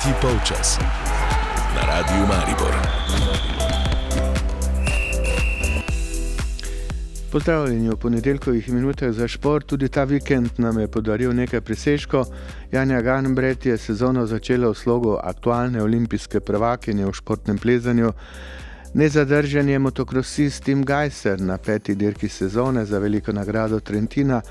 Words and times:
Tretji 0.00 0.20
polčas 0.22 0.78
na 1.74 1.80
Radiu 1.86 2.26
Maribor. 2.26 2.74
Pozdravljeni 7.32 7.88
v 7.88 7.96
ponedeljkovih 7.96 8.68
minutah 8.68 9.12
za 9.12 9.28
šport. 9.28 9.66
Tudi 9.66 9.88
ta 9.88 10.04
vikend 10.04 10.50
nam 10.58 10.78
je 10.78 10.88
podaril 10.88 11.32
nekaj 11.32 11.60
presežkov. 11.60 12.26
Janja 12.72 13.00
Ganbret 13.00 13.66
je 13.66 13.78
sezono 13.78 14.26
začela 14.26 14.70
v 14.70 14.74
slogu 14.74 15.18
aktualne 15.22 15.82
olimpijske 15.82 16.40
prvakinje 16.40 17.06
v 17.06 17.12
športnem 17.12 17.58
plezanju. 17.58 18.12
Nezadržen 18.94 19.68
je 19.68 19.78
motokrosist 19.78 20.64
Tim 20.64 20.84
Geiser 20.84 21.40
na 21.40 21.58
peti 21.58 21.94
dirki 21.94 22.28
sezone 22.28 22.84
za 22.84 22.98
veliko 22.98 23.32
nagrado 23.32 23.80
Trentina 23.80 24.42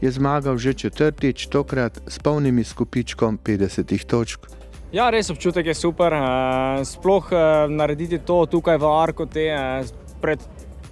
je 0.00 0.10
zmagal 0.10 0.58
že 0.58 0.72
četrtič, 0.72 1.46
tokrat 1.46 2.00
s 2.06 2.18
polnim 2.18 2.58
izkupičkom 2.58 3.38
50 3.44 4.04
točk. 4.06 4.46
Ja, 4.92 5.08
res 5.10 5.30
občutek 5.30 5.66
je 5.66 5.74
super. 5.74 6.14
Eh, 6.14 6.84
sploh 6.86 7.32
eh, 7.32 7.66
narediti 7.68 8.18
to 8.18 8.46
tukaj 8.46 8.78
v 8.78 8.86
Arku, 8.86 9.26
eh, 9.34 9.82
pred 10.22 10.38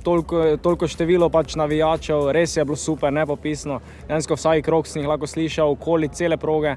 toliko, 0.03 0.57
toliko 0.57 0.89
število 0.89 1.31
pač 1.31 1.55
navijačev, 1.55 2.33
res 2.35 2.57
je 2.57 2.65
bilo 2.65 2.77
super, 2.77 3.13
ne 3.13 3.27
popisno. 3.27 3.81
Dejansko 4.09 4.35
vsaj 4.35 4.63
krok 4.63 4.87
sem 4.87 5.03
jih 5.03 5.09
lahko 5.09 5.27
slišal 5.27 5.71
okoli 5.71 6.09
cele 6.09 6.37
proge. 6.37 6.75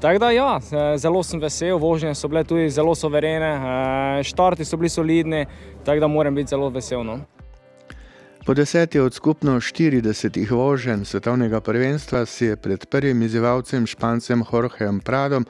Tako 0.00 0.18
da, 0.18 0.30
ja, 0.30 0.60
zelo 0.98 1.22
sem 1.22 1.40
vesel, 1.40 1.78
vožnje 1.78 2.12
so 2.14 2.28
bile 2.28 2.42
tudi 2.44 2.68
zelo 2.68 2.92
soverene, 2.94 4.20
štarti 4.20 4.64
so 4.64 4.76
bili 4.76 4.90
solidni, 4.92 5.46
tako 5.84 6.00
da 6.00 6.06
moram 6.06 6.34
biti 6.34 6.52
zelo 6.52 6.68
vesel. 6.68 7.00
No. 7.00 7.20
Po 8.44 8.54
deseti 8.54 9.00
od 9.00 9.14
skupno 9.14 9.56
40 9.56 10.50
voženj 10.50 11.04
svetovnega 11.04 11.60
prvenstva 11.60 12.26
si 12.26 12.44
je 12.44 12.56
pred 12.56 12.84
prvim 12.86 13.22
izzivalcem 13.22 13.86
Špancem 13.86 14.44
Jorgeom 14.52 15.00
Pradom 15.00 15.46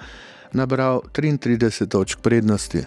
nabral 0.53 1.01
33 1.13 1.89
točk 1.89 2.21
prednosti. 2.21 2.85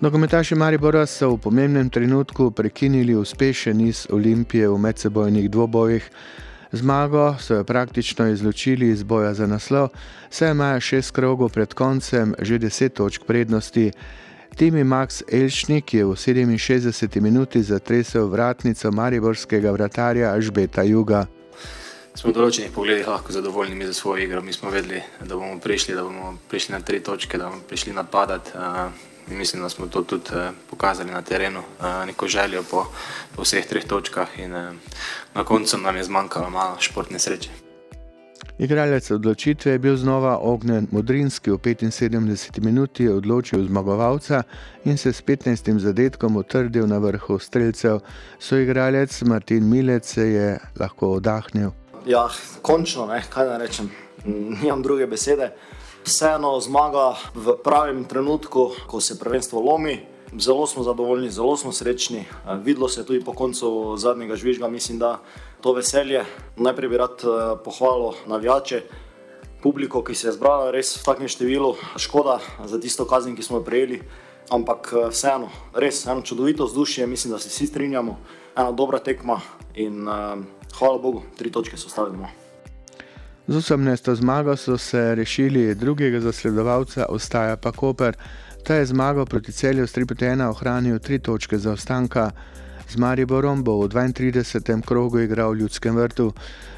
Nogometaši 0.00 0.54
Maribora 0.54 1.06
so 1.06 1.34
v 1.34 1.38
pomembnem 1.38 1.90
trenutku 1.90 2.50
prekinili 2.50 3.14
uspešen 3.14 3.76
niz 3.76 4.06
Olimpije 4.10 4.68
v 4.68 4.78
medsebojnih 4.78 5.50
dvobojih. 5.50 6.10
Zmago 6.72 7.36
so 7.38 7.54
jo 7.54 7.64
praktično 7.64 8.28
izločili 8.28 8.88
iz 8.88 9.02
boja 9.02 9.34
za 9.34 9.46
naslov, 9.46 9.88
saj 10.30 10.50
imajo 10.50 10.80
šest 10.80 11.10
krogov 11.10 11.52
pred 11.52 11.74
koncem 11.74 12.34
že 12.38 12.58
deset 12.58 12.94
točk 12.94 13.24
prednosti. 13.26 13.92
Timi 14.56 14.84
Max 14.84 15.22
Elšnik 15.32 15.94
je 15.94 16.04
v 16.04 16.16
67 16.16 17.20
minuti 17.20 17.62
zatresel 17.62 18.28
vratnico 18.28 18.90
mariborskega 18.90 19.70
vratarja 19.70 20.40
Žbeta 20.40 20.82
Juga. 20.82 21.26
Smo 22.14 22.32
v 22.32 22.34
določenih 22.34 22.72
pogledih 22.74 23.06
lahko 23.06 23.32
zadovoljni 23.32 23.86
za 23.86 23.94
svojo 23.94 24.24
igro. 24.24 24.42
Mi 24.42 24.52
smo 24.52 24.70
vedeli, 24.70 25.02
da 25.20 25.36
bomo 25.36 25.60
prišli, 25.62 25.94
da 25.94 26.02
bomo 26.02 26.34
prišli 26.50 26.74
na 26.74 26.80
tri 26.80 27.00
točke, 27.00 27.38
da 27.38 27.48
bomo 27.48 27.62
prišli 27.68 27.94
napadati. 27.94 28.50
In 29.30 29.38
mislim, 29.38 29.62
da 29.62 29.68
smo 29.68 29.86
to 29.86 30.02
tudi 30.02 30.42
pokazali 30.70 31.12
na 31.12 31.22
terenu, 31.22 31.62
neko 32.06 32.28
željo 32.28 32.64
po, 32.70 32.84
po 33.36 33.46
vseh 33.46 33.66
treh 33.66 33.86
točkah. 33.86 34.38
In 34.38 34.50
na 35.34 35.44
koncu 35.44 35.78
nam 35.78 35.96
je 35.96 36.04
zmanjkalo 36.04 36.50
malo 36.50 36.76
športne 36.80 37.18
sreče. 37.18 37.50
Igralec 38.60 39.10
odločitve 39.10 39.72
je 39.72 39.78
bil 39.78 39.96
znova 39.96 40.38
Ognjen 40.42 40.86
Modrinski 40.90 41.50
v 41.50 41.56
75 41.56 42.60
minuti 42.60 43.08
odločil 43.08 43.64
zmagovalca 43.66 44.42
in 44.84 44.98
se 44.98 45.12
s 45.12 45.22
15 45.22 45.78
zadetkom 45.78 46.36
utrdil 46.36 46.86
na 46.86 46.98
vrhu 46.98 47.38
streljcev. 47.38 48.00
Soigralec 48.38 49.22
Martin 49.22 49.68
Milec 49.68 50.04
se 50.04 50.28
je 50.28 50.58
lahko 50.80 51.08
oddahnil. 51.08 51.70
Ja, 52.06 52.28
končno, 52.62 53.04
ne, 53.06 53.20
kaj 53.28 53.46
naj 53.46 53.58
rečem, 53.58 53.90
nimam 54.24 54.82
druge 54.82 55.06
besede. 55.06 55.50
Vseeno 56.00 56.54
zmaga 56.60 57.12
v 57.34 57.58
pravem 57.60 58.04
trenutku, 58.08 58.70
ko 58.88 59.00
se 59.00 59.18
prvenstvo 59.18 59.60
lomi. 59.60 60.00
Zelo 60.38 60.66
smo 60.66 60.82
zadovoljni, 60.82 61.30
zelo 61.30 61.56
smo 61.56 61.72
srečni. 61.72 62.24
Videlo 62.64 62.88
se 62.88 63.00
je 63.00 63.06
tudi 63.06 63.24
po 63.24 63.32
koncu 63.32 63.96
zadnjega 63.96 64.36
žvižga, 64.36 64.68
mislim, 64.68 64.98
da 64.98 65.18
to 65.60 65.72
veselje. 65.72 66.24
Najprej 66.56 66.88
bi 66.88 66.96
rad 66.96 67.20
eh, 67.20 67.56
pohvalil 67.64 68.12
navijače, 68.26 68.82
publiko, 69.62 70.04
ki 70.04 70.14
se 70.14 70.28
je 70.28 70.32
zbrala 70.32 70.70
res 70.70 70.96
v 70.96 71.04
takem 71.04 71.28
številu. 71.28 71.74
Škoda 72.00 72.38
za 72.64 72.80
tisto 72.80 73.04
kazen, 73.04 73.36
ki 73.36 73.42
smo 73.42 73.58
jo 73.60 73.66
prejeli, 73.66 74.00
ampak 74.48 74.92
eh, 74.94 75.10
vseeno, 75.12 75.50
res 75.74 76.06
eno 76.06 76.22
čudovito 76.22 76.64
vzdušje, 76.64 77.06
mislim, 77.06 77.36
da 77.36 77.38
se 77.38 77.52
vsi 77.52 77.66
strinjamo, 77.66 78.16
ena 78.56 78.72
dobra 78.72 78.98
tekma 79.04 79.40
in 79.74 80.08
uh, 80.08 80.40
hvala 80.78 80.98
Bogu, 80.98 81.22
tri 81.38 81.50
točke 81.50 81.76
so 81.76 81.88
stavili. 81.88 82.26
Z 83.46 83.56
18. 83.56 84.14
zmago 84.14 84.56
so 84.56 84.78
se 84.78 85.14
rešili 85.14 85.74
drugega 85.74 86.20
zasledovalca, 86.20 87.06
ostaja 87.08 87.56
pa 87.56 87.72
Koper. 87.72 88.16
Ta 88.64 88.74
je 88.74 88.86
zmagal 88.86 89.26
proti 89.26 89.52
celju 89.52 89.86
s 89.86 89.96
3-1 89.96 90.48
ohranil 90.48 90.98
tri 90.98 91.18
točke 91.18 91.58
za 91.58 91.72
ostanka. 91.72 92.30
Z 92.88 92.96
Mariborom 92.96 93.64
bo 93.64 93.80
v 93.80 93.88
32. 93.88 94.82
krogu 94.82 95.20
igral 95.20 95.50
v 95.50 95.58
Ljudskem 95.58 95.96
vrtu. 95.96 96.32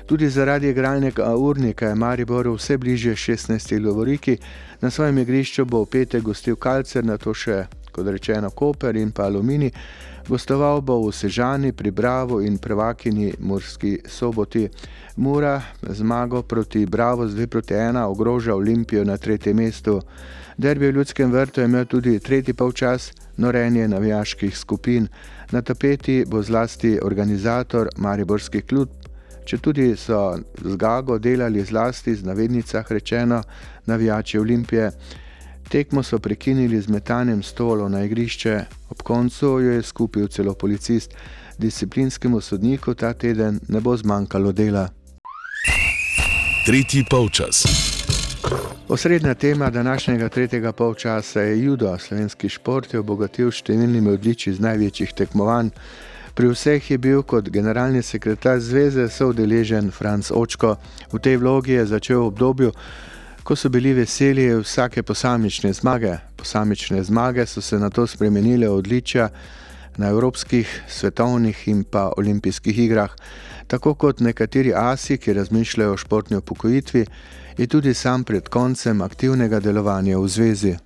Tudi 0.06 0.28
zaradi 0.28 0.68
igralnega 0.68 1.34
urnika 1.36 1.88
je 1.88 1.94
Maribor 1.94 2.48
vse 2.48 2.78
bliže 2.78 3.10
16. 3.10 3.84
lovoriki. 3.84 4.38
Na 4.80 4.90
svojem 4.90 5.18
igrišču 5.18 5.64
bo 5.64 5.84
v 5.84 5.86
petek 5.86 6.22
gostil 6.22 6.56
Kalcer, 6.56 7.04
na 7.04 7.18
to 7.18 7.34
še, 7.34 7.66
kot 7.92 8.06
rečeno, 8.06 8.50
Koper 8.50 8.96
in 8.96 9.12
pa 9.12 9.24
Alumini. 9.24 9.72
Gostoval 10.28 10.80
bo 10.80 11.02
v 11.02 11.10
Sežani, 11.10 11.72
pri 11.74 11.90
Bravo 11.90 12.38
in 12.40 12.58
prvakini 12.58 13.34
Murski 13.42 13.98
soboti. 14.06 14.68
Mura 15.16 15.62
zmago 15.82 16.42
proti 16.42 16.86
Bravo 16.86 17.26
z 17.28 17.34
2 17.34 17.46
proti 17.46 17.74
1 17.74 17.98
ogroža 18.06 18.54
Olimpijo 18.54 19.04
na 19.04 19.16
tretjem 19.16 19.56
mestu. 19.56 20.00
Derbi 20.56 20.86
v 20.86 20.94
ljudskem 20.94 21.32
vrtu 21.32 21.60
je 21.60 21.64
imel 21.64 21.84
tudi 21.84 22.20
tretji 22.20 22.54
polčas, 22.54 23.12
norenje 23.36 23.88
navijaških 23.88 24.58
skupin. 24.58 25.08
Na 25.50 25.62
tapeti 25.62 26.24
bo 26.26 26.42
zlasti 26.42 26.98
organizator 27.02 27.88
Mariborski 27.96 28.62
klub, 28.62 28.88
če 29.44 29.58
tudi 29.58 29.96
so 29.96 30.38
z 30.64 30.76
Gago 30.76 31.18
delali 31.18 31.64
zlasti 31.64 32.14
z 32.14 32.22
navednicah 32.24 32.92
rečeno 32.92 33.42
navijači 33.86 34.38
Olimpije. 34.38 34.90
Tekmo 35.72 36.02
so 36.02 36.18
prekinili 36.18 36.80
z 36.80 36.88
metanjem 36.88 37.42
stolov 37.42 37.88
na 37.90 38.04
igrišče, 38.04 38.64
ob 38.90 39.02
koncu 39.02 39.46
jo 39.46 39.72
je 39.72 39.82
skupil 39.82 40.28
celo 40.28 40.54
policist. 40.54 41.14
Disciplinskemu 41.58 42.40
sodniku 42.40 42.94
ta 42.94 43.12
teden 43.12 43.60
ne 43.68 43.80
bo 43.80 43.96
zmanjkalo 43.96 44.52
dela. 44.52 44.88
Tretji 46.66 47.04
polčas. 47.10 47.64
Osrednja 48.88 49.34
tema 49.34 49.70
današnjega 49.70 50.28
tretjega 50.28 50.72
polčasa 50.72 51.40
je 51.40 51.64
judo. 51.64 51.98
Slovenski 51.98 52.48
šport 52.48 52.92
je 52.94 53.00
obogatil 53.00 53.48
številnimi 53.48 54.12
odličji 54.12 54.52
z 54.52 54.60
največjih 54.60 55.14
tekmovanj. 55.16 55.70
Pri 56.34 56.50
vseh 56.52 56.90
je 56.90 56.98
bil 56.98 57.22
kot 57.22 57.48
generalni 57.48 58.02
sekretar 58.02 58.60
zveze 58.60 59.08
soudeležen 59.08 59.90
Franz 59.90 60.28
Očko. 60.34 60.76
V 61.12 61.18
tej 61.18 61.40
vlogi 61.40 61.72
je 61.72 61.86
začel 61.86 62.20
v 62.20 62.26
obdobju, 62.26 62.72
ko 63.42 63.56
so 63.56 63.68
bili 63.68 63.92
veseli 63.94 64.46
vsake 64.62 65.02
posamične 65.02 65.72
zmage. 65.72 66.16
Posamične 66.36 67.02
zmage 67.02 67.46
so 67.46 67.60
se 67.60 67.78
na 67.78 67.90
to 67.90 68.06
spremenile 68.06 68.68
odličja 68.68 69.28
na 69.96 70.08
evropskih, 70.08 70.82
svetovnih 70.88 71.68
in 71.68 71.84
pa 71.84 72.12
olimpijskih 72.16 72.78
igrah. 72.78 73.10
Tako 73.66 73.94
kot 73.94 74.20
nekateri 74.20 74.72
asi, 74.74 75.18
ki 75.18 75.32
razmišljajo 75.32 75.92
o 75.92 75.96
športni 75.96 76.36
upokojitvi, 76.36 77.06
je 77.58 77.66
tudi 77.66 77.94
sam 77.94 78.24
pred 78.24 78.48
koncem 78.48 79.02
aktivnega 79.02 79.60
delovanja 79.60 80.18
v 80.18 80.28
zvezi. 80.28 80.76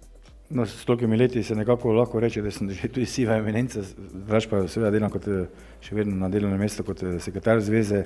No, 0.50 0.66
s 0.66 0.84
tolkimi 0.84 1.16
leti 1.16 1.42
se 1.42 1.54
nekako 1.54 1.92
lahko 1.92 2.20
reče, 2.20 2.42
da 2.42 2.50
sem 2.50 2.70
že 2.70 2.88
tudi 2.88 3.06
siva 3.06 3.36
eminenca, 3.36 3.82
več 4.28 4.46
pa 4.46 4.62
seveda 4.68 4.90
delam 4.94 5.10
kot 5.10 5.26
še 5.82 5.94
vedno 5.94 6.16
na 6.16 6.28
delovnem 6.28 6.60
mestu 6.60 6.84
kot 6.86 7.02
sekretar 7.20 7.60
zveze. 7.60 8.04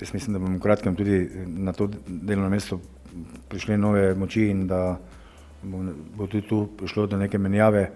Jaz 0.00 0.14
mislim, 0.14 0.32
da 0.32 0.40
bom 0.40 0.56
v 0.56 0.62
kratkem 0.62 0.96
tudi 0.96 1.28
na 1.46 1.72
to 1.72 1.90
delovno 2.06 2.48
mesto 2.48 2.80
prišle 3.48 3.78
nove 3.78 4.14
moči 4.14 4.48
in 4.50 4.66
da 4.66 4.98
bo, 5.62 5.84
bo 6.16 6.26
tudi 6.26 6.48
tu 6.48 6.68
prišlo 6.76 7.06
do 7.06 7.16
neke 7.16 7.38
menjave, 7.38 7.90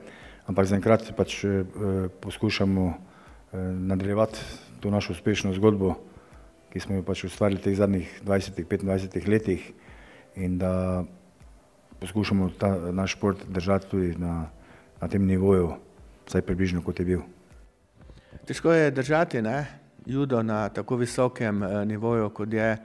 ampak 0.46 0.66
zaenkrat 0.66 1.12
pač 1.16 1.44
eh, 1.44 1.64
poskušamo 2.20 2.88
eh, 2.90 3.58
nadaljevati 3.92 4.38
to 4.80 4.90
našo 4.90 5.12
uspešno 5.12 5.54
zgodbo 5.54 5.94
ki 6.74 6.82
smo 6.82 6.96
jo 6.98 7.04
pač 7.06 7.22
ustvarili 7.22 7.62
v 7.62 7.70
teh 7.70 7.76
zadnjih 7.78 8.08
20-25 8.26 9.30
letih 9.30 9.62
in 10.34 10.58
da 10.58 11.04
poskušamo 12.02 12.50
ta 12.58 12.90
naš 12.90 13.14
šport 13.14 13.46
držati 13.46 13.86
tudi 13.86 14.08
na, 14.18 14.50
na 14.98 15.06
tem 15.08 15.22
nivoju, 15.22 15.70
vsaj 16.26 16.42
približno 16.42 16.82
kot 16.82 16.98
je 16.98 17.06
bil. 17.06 17.22
Težko 18.42 18.74
je 18.74 18.90
držati 18.90 19.42
ne? 19.42 19.62
judo 20.04 20.42
na 20.42 20.68
tako 20.68 20.98
visokem 20.98 21.62
eh, 21.62 21.84
nivoju, 21.86 22.26
kot 22.34 22.52
je 22.52 22.76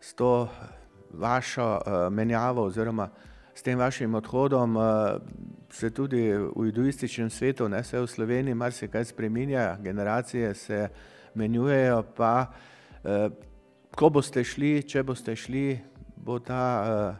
s 0.00 0.14
to 0.14 0.44
vašo 1.12 1.68
eh, 1.74 2.10
menjavo 2.10 2.64
oziroma 2.64 3.08
s 3.54 3.62
tem 3.62 3.78
vašim 3.78 4.14
odhodom 4.14 4.76
eh, 4.76 4.82
se 5.70 5.90
tudi 5.90 6.32
v 6.32 6.66
judoističnem 6.66 7.30
svetu, 7.30 7.68
ne 7.68 7.84
se 7.84 8.00
v 8.00 8.06
Sloveniji, 8.06 8.54
marsikaj 8.54 9.04
spreminja, 9.04 9.76
generacije 9.80 10.54
se 10.54 10.88
menjujejo, 11.34 12.02
pa 12.16 12.52
Eh, 13.02 13.30
ko 13.98 14.08
boste 14.14 14.44
šli, 14.46 14.76
če 14.86 15.02
boste 15.02 15.34
šli, 15.36 15.74
bo 16.22 16.38
ta 16.38 17.18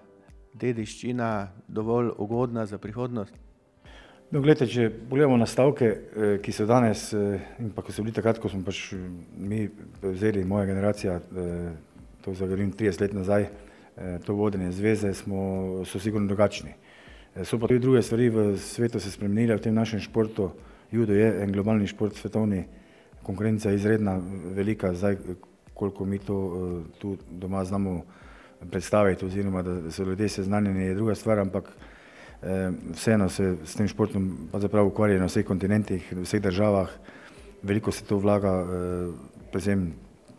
dediščina 0.55 1.31
dovolj 1.67 2.13
ugodna 2.23 2.65
za 2.71 2.79
prihodnost? 2.79 3.35
No, 4.31 4.41
gledajte, 4.41 4.69
če 4.71 4.87
pogledamo 5.11 5.37
nastavke, 5.37 5.89
ki 6.41 6.55
so 6.55 6.65
danes 6.71 7.11
in 7.13 7.73
pa 7.75 7.83
ko 7.85 7.93
so 7.93 8.05
bili 8.07 8.15
takrat, 8.17 8.39
ko 8.41 8.49
smo 8.49 8.63
pač 8.65 8.95
mi 9.37 9.67
vzeli, 10.01 10.47
moja 10.49 10.71
generacija, 10.71 11.19
to 12.25 12.33
zagovorim 12.39 12.71
30 12.73 13.05
let 13.05 13.17
nazaj, 13.19 13.49
to 14.27 14.35
vodenje 14.35 14.73
zveze, 14.73 15.15
smo, 15.15 15.85
so 15.85 15.99
sigurno 15.99 16.27
drugačni. 16.27 16.75
So 17.45 17.59
pa 17.59 17.67
tudi 17.67 17.81
druge 17.81 18.03
stvari 18.03 18.29
v 18.29 18.59
svetu 18.59 19.01
se 19.01 19.11
spremenile, 19.11 19.57
v 19.57 19.63
tem 19.63 19.75
našem 19.75 20.01
športu, 20.01 20.51
judo 20.93 21.15
je 21.17 21.43
en 21.43 21.53
globalni 21.53 21.87
šport, 21.87 22.17
svetovni, 22.17 22.65
konkurenca 23.23 23.71
je 23.71 23.77
izredna, 23.77 24.21
velika, 24.55 24.95
zdaj 24.95 25.17
koliko 25.75 26.05
mi 26.05 26.19
to 26.19 26.39
tu 26.99 27.17
doma 27.31 27.65
znamo 27.65 28.03
predstaviti 28.71 29.25
oziroma 29.27 29.63
da 29.63 29.91
so 29.91 30.05
ljudje 30.05 30.29
seznanjeni 30.29 30.85
je 30.85 30.95
druga 30.95 31.15
stvar, 31.15 31.39
ampak 31.39 31.73
vseeno 32.93 33.29
se 33.29 33.57
s 33.65 33.75
tem 33.75 33.89
športom 33.89 34.49
ukvarjajo 34.87 35.21
na 35.21 35.27
vseh 35.27 35.47
kontinentih, 35.47 36.13
v 36.13 36.23
vseh 36.27 36.43
državah. 36.43 36.91
Veliko 37.63 37.93
se 37.93 38.05
to 38.05 38.19
vlaga, 38.19 38.51
eh, 38.51 39.13
predvsem 39.53 39.93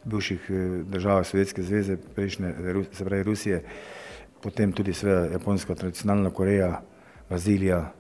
bivših 0.06 0.48
eh, 0.50 0.84
državah 0.90 1.26
Sovjetske 1.28 1.64
zveze, 1.64 1.98
prejšnje, 2.16 2.54
se 2.92 3.06
pravi 3.06 3.24
Rusije, 3.24 3.64
potem 4.42 4.72
tudi 4.72 4.94
seveda 4.94 5.26
Japonska, 5.32 5.76
tradicionalna 5.76 6.30
Koreja, 6.30 6.82
Brazilija, 7.30 7.92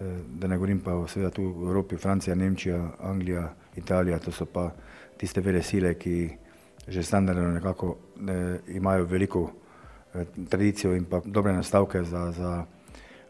eh, 0.00 0.18
da 0.28 0.48
ne 0.48 0.56
govorim 0.56 0.80
pa 0.80 0.96
seveda 1.08 1.30
tu 1.30 1.42
v 1.42 1.68
Evropi, 1.68 1.96
Francija, 1.96 2.34
Nemčija, 2.34 2.90
Anglija, 3.00 3.54
Italija, 3.76 4.18
to 4.18 4.32
so 4.32 4.46
pa 4.46 4.70
tiste 5.16 5.40
vele 5.40 5.62
sile, 5.62 5.94
ki 5.94 6.30
že 6.88 7.02
standardno 7.02 7.52
nekako 7.52 7.96
ne, 8.16 8.58
imajo 8.68 9.04
veliko 9.04 9.50
tradicijo 10.48 10.96
in 10.96 11.04
pa 11.04 11.20
dobre 11.24 11.52
nastavke 11.52 12.02
za, 12.04 12.32
za 12.32 12.64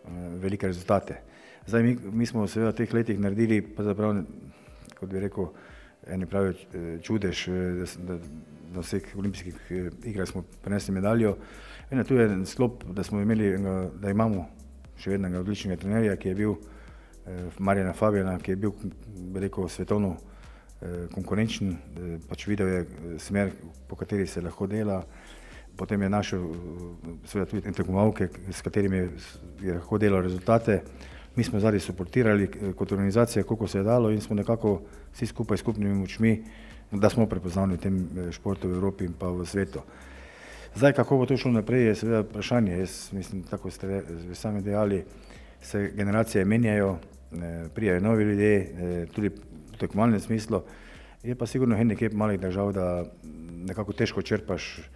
Eh, 0.05 0.39
velike 0.39 0.67
rezultate. 0.67 1.17
Zdaj, 1.67 1.83
mi, 1.83 1.99
mi 2.13 2.27
smo 2.27 2.47
seveda 2.47 2.73
v 2.73 2.75
teh 2.75 2.95
letih 2.95 3.21
naredili, 3.23 3.61
pa 3.63 3.85
zaprav, 3.87 4.17
kot 4.99 5.09
bi 5.09 5.21
rekel, 5.23 5.47
eni 6.07 6.27
pravi 6.27 6.55
eh, 6.55 6.99
čudež, 7.03 7.49
eh, 7.49 7.53
da, 7.53 8.17
da 8.17 8.19
na 8.73 8.81
vseh 8.81 9.05
olimpijskih 9.17 9.73
igrah 10.05 10.29
smo 10.29 10.45
prenesli 10.63 10.95
medaljo. 10.95 11.37
Ena 11.91 12.05
tu 12.05 12.17
je 12.17 12.47
sklop, 12.47 12.85
da 12.85 13.03
smo 13.05 13.21
imeli, 13.21 13.51
da 14.01 14.11
imamo 14.11 14.47
še 14.97 15.11
vedno 15.13 15.29
odličnega 15.41 15.77
trenerja, 15.81 16.17
ki 16.17 16.31
je 16.31 16.35
bil 16.35 16.55
Marjana 17.59 17.93
Fabijana, 17.93 18.39
ki 18.41 18.55
je 18.55 18.57
bil, 18.57 18.73
bi 19.35 19.43
rekel, 19.45 19.69
svetovno 19.69 20.15
konkurenčen, 21.13 21.75
pač 22.31 22.47
videl 22.49 22.71
je 22.73 22.81
smer, 23.21 23.53
po 23.91 23.99
kateri 24.01 24.25
se 24.27 24.41
lahko 24.41 24.67
dela 24.67 25.03
potem 25.77 26.03
je 26.03 26.09
našel 26.09 26.43
seveda 27.25 27.51
tudi 27.51 27.73
tekmovalke, 27.73 28.29
s 28.51 28.63
katerimi 28.63 29.09
je 29.61 29.75
lahko 29.75 29.99
delal 29.99 30.23
rezultate. 30.23 30.83
Mi 31.37 31.45
smo 31.45 31.61
zadnji 31.61 31.81
suportirali 31.81 32.45
eh, 32.45 32.73
kot 32.73 32.93
organizacija, 32.93 33.45
koliko 33.45 33.67
se 33.67 33.79
je 33.79 33.85
dalo 33.85 34.11
in 34.11 34.21
smo 34.21 34.37
nekako 34.37 34.81
vsi 35.13 35.27
skupaj 35.27 35.57
skupnimi 35.57 35.95
močmi, 35.95 36.45
da 36.91 37.11
smo 37.11 37.27
prepoznavni 37.27 37.77
v 37.77 37.81
tem 37.81 37.97
eh, 37.97 38.33
športu 38.33 38.69
v 38.69 38.75
Evropi 38.77 39.05
in 39.05 39.13
pa 39.19 39.31
v 39.33 39.47
svetu. 39.47 39.81
Zdaj, 40.75 40.93
kako 40.93 41.17
bo 41.17 41.27
to 41.27 41.37
šlo 41.37 41.53
naprej, 41.53 41.87
je 41.87 41.95
seveda 41.95 42.21
vprašanje. 42.21 42.79
Jaz 42.79 43.13
mislim, 43.13 43.43
tako 43.43 43.71
ste 43.71 44.03
sami 44.35 44.63
dejali, 44.63 45.05
se 45.61 45.91
generacije 45.97 46.45
menjajo, 46.45 46.99
eh, 47.33 47.69
prijajo 47.75 48.01
novi 48.01 48.25
ljudje, 48.25 49.09
tudi 49.15 49.29
v 49.29 49.79
tekmovalnem 49.79 50.21
smislu. 50.21 50.63
Je 51.23 51.35
pa 51.35 51.47
sigurno 51.47 51.77
hendikep 51.77 52.13
malih 52.13 52.41
držav, 52.41 52.73
da 52.73 53.05
nekako 53.69 53.93
težko 53.93 54.23
črpaš 54.23 54.91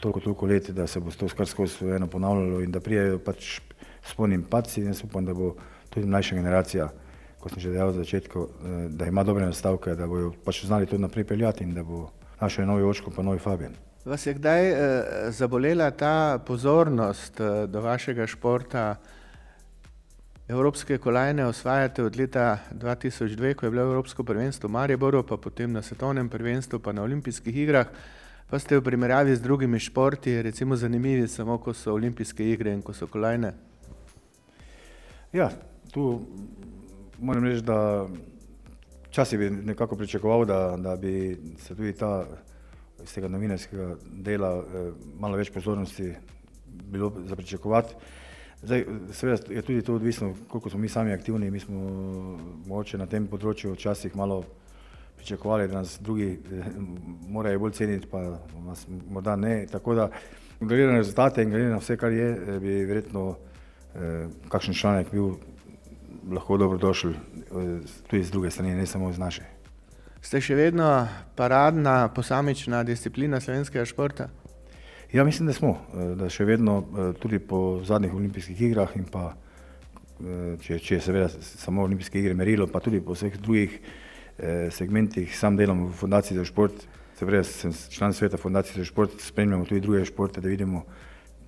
toliko, 0.00 0.20
toliko 0.20 0.46
let, 0.46 0.70
da 0.70 0.86
se 0.86 1.00
bo 1.00 1.10
to 1.10 1.28
skozi 1.28 1.94
eno 1.96 2.06
ponavljalo 2.06 2.60
in 2.60 2.70
da 2.70 2.80
prijajo 2.80 3.18
pač 3.18 3.60
spolnim 4.02 4.42
paci 4.42 4.80
in 4.80 4.86
jaz 4.86 5.04
upam, 5.04 5.24
da 5.24 5.34
bo 5.34 5.54
tudi 5.96 6.06
mlajša 6.06 6.36
generacija, 6.36 6.90
kot 7.40 7.56
sem 7.56 7.64
že 7.64 7.72
dejal 7.72 7.94
v 7.94 8.04
začetku, 8.04 8.38
eh, 8.44 8.76
da 8.92 9.08
ima 9.08 9.24
dobre 9.24 9.48
nastavke, 9.48 9.96
da 9.96 10.06
bojo 10.06 10.34
pač 10.44 10.66
znali 10.68 10.86
to 10.86 10.98
naprej 11.00 11.24
peljati 11.24 11.64
in 11.64 11.72
da 11.74 11.82
bo 11.82 12.10
našel 12.40 12.68
novi 12.68 12.84
očko 12.84 13.10
pa 13.10 13.24
novi 13.24 13.40
Fabijan. 13.40 13.72
Vas 14.04 14.26
je 14.26 14.34
kdaj 14.34 14.70
eh, 14.70 14.76
zabolela 15.32 15.90
ta 15.90 16.38
pozornost 16.38 17.40
eh, 17.40 17.66
do 17.66 17.80
vašega 17.80 18.26
športa? 18.26 18.96
Evropske 20.48 20.98
kolajne 20.98 21.46
osvajate 21.46 22.04
od 22.04 22.16
leta 22.16 22.58
2002, 22.70 23.54
ko 23.54 23.66
je 23.66 23.70
bilo 23.70 23.82
Evropsko 23.82 24.22
prvenstvo 24.22 24.68
v 24.68 24.72
Mariboru, 24.72 25.24
pa 25.26 25.36
potem 25.36 25.72
na 25.72 25.82
svetovnem 25.82 26.28
prvenstvu, 26.28 26.78
pa 26.78 26.92
na 26.92 27.02
olimpijskih 27.02 27.56
igrah 27.56 27.90
pa 28.46 28.58
ste 28.62 28.78
v 28.78 28.86
primerjavi 28.86 29.34
z 29.34 29.42
drugimi 29.42 29.78
športi, 29.82 30.42
recimo, 30.42 30.76
zanimivi, 30.76 31.26
samo 31.28 31.58
ko 31.58 31.74
so 31.74 31.94
olimpijske 31.94 32.46
igre 32.46 32.70
in 32.70 32.82
ko 32.82 32.94
so 32.94 33.10
kolajne? 33.10 33.52
Ja, 35.34 35.50
tu 35.96 36.20
moram 37.18 37.44
reči, 37.44 37.62
da 37.64 38.06
včasih 39.08 39.38
bi 39.38 39.50
nekako 39.50 39.96
pričakoval, 39.96 40.44
da, 40.44 40.76
da 40.76 40.96
bi 40.96 41.38
se 41.58 41.74
tudi 41.74 41.92
ta 41.92 42.26
iz 43.02 43.14
tega 43.14 43.28
novinarskega 43.28 43.94
dela 44.12 44.50
eh, 44.58 44.90
malo 45.18 45.38
več 45.40 45.50
pozornosti 45.54 46.12
bilo 46.66 47.12
za 47.24 47.36
pričakovati. 47.36 47.94
Zdaj, 48.62 48.84
seveda 49.12 49.54
je 49.54 49.62
tudi 49.62 49.82
to 49.82 49.94
odvisno, 49.94 50.34
koliko 50.48 50.70
smo 50.70 50.80
mi 50.80 50.88
sami 50.88 51.12
aktivni, 51.12 51.50
mi 51.50 51.60
smo 51.60 51.80
mogoče 52.66 53.00
na 53.00 53.06
tem 53.06 53.26
področju 53.32 53.72
včasih 53.72 54.16
malo 54.16 54.42
pričakovali, 55.16 55.68
da 55.68 55.80
nas 55.80 55.96
drugi 56.00 56.30
eh, 56.36 56.70
morajo 57.28 57.64
bolj 57.64 57.76
ceniti, 57.80 58.12
pa 58.12 58.36
nas 58.68 58.84
morda 59.08 59.36
ne. 59.36 59.62
Tako 59.72 59.94
da, 59.94 60.10
glede 60.60 60.92
na 60.92 61.00
rezultate 61.00 61.42
in 61.42 61.56
glede 61.56 61.72
na 61.72 61.80
vse, 61.80 61.96
kar 61.96 62.12
je, 62.12 62.32
eh, 62.36 62.60
bi 62.60 62.82
verjetno 62.84 63.28
eh, 63.94 64.26
kakšen 64.52 64.76
članek 64.76 65.14
bil 65.16 65.38
lahko 66.30 66.56
dobrodošel 66.56 67.10
eh, 67.10 67.18
tudi 68.10 68.24
z 68.24 68.30
druge 68.30 68.50
strani, 68.50 68.74
ne 68.74 68.86
samo 68.86 69.12
z 69.12 69.18
naše. 69.18 69.42
Ste 70.20 70.40
še 70.40 70.54
vedno 70.58 71.06
paradna 71.36 72.08
posamična 72.08 72.82
disciplina 72.82 73.40
slovenskega 73.40 73.84
športa? 73.86 74.28
Ja, 75.12 75.24
mislim, 75.24 75.46
da 75.46 75.54
smo, 75.54 75.76
eh, 75.94 76.14
da 76.18 76.30
še 76.30 76.44
vedno 76.44 76.82
tudi 77.20 77.38
po 77.38 77.80
zadnjih 77.84 78.14
olimpijskih 78.14 78.62
igrah 78.70 78.96
in 78.96 79.04
pa, 79.04 79.34
če, 80.62 80.78
če 80.80 80.94
je 80.94 81.04
seveda 81.04 81.28
samo 81.28 81.84
olimpijske 81.84 82.18
igre 82.18 82.34
merilo, 82.34 82.66
pa 82.66 82.80
tudi 82.80 83.02
po 83.04 83.12
vseh 83.12 83.36
drugih 83.36 83.80
Eh, 84.36 84.68
segmentih, 84.70 85.32
sam 85.32 85.56
delam 85.56 85.86
v 85.88 85.92
Fundaciji 85.96 86.36
za 86.36 86.44
šport, 86.44 86.82
se 87.16 87.24
pravi, 87.24 87.44
sem 87.44 87.72
član 87.72 88.12
sveta 88.12 88.36
Fundacije 88.36 88.82
za 88.82 88.84
šport, 88.84 89.10
spremljamo 89.20 89.64
tudi 89.64 89.80
druge 89.80 90.04
športe, 90.04 90.40
da 90.40 90.48
vidimo, 90.48 90.82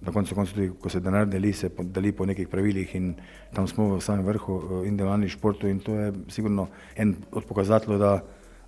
na 0.01 0.13
koncu 0.13 0.35
koncu 0.35 0.55
tudi, 0.55 0.71
ko 0.81 0.89
se 0.89 1.01
denar 1.01 1.27
deli, 1.27 1.53
se 1.53 1.71
deli 1.79 2.13
po 2.13 2.27
nekih 2.27 2.49
pravilih 2.49 2.95
in 2.95 3.15
tam 3.55 3.67
smo 3.67 3.97
v 3.97 4.01
samem 4.01 4.27
vrhu 4.27 4.59
eh, 4.59 4.89
individualnih 4.89 5.31
športov 5.31 5.71
in 5.71 5.81
to 5.81 5.95
je 5.95 6.13
sigurno 6.29 6.69
en 6.97 7.17
od 7.33 7.45
pokazateljev, 7.45 7.99
da, 7.99 8.21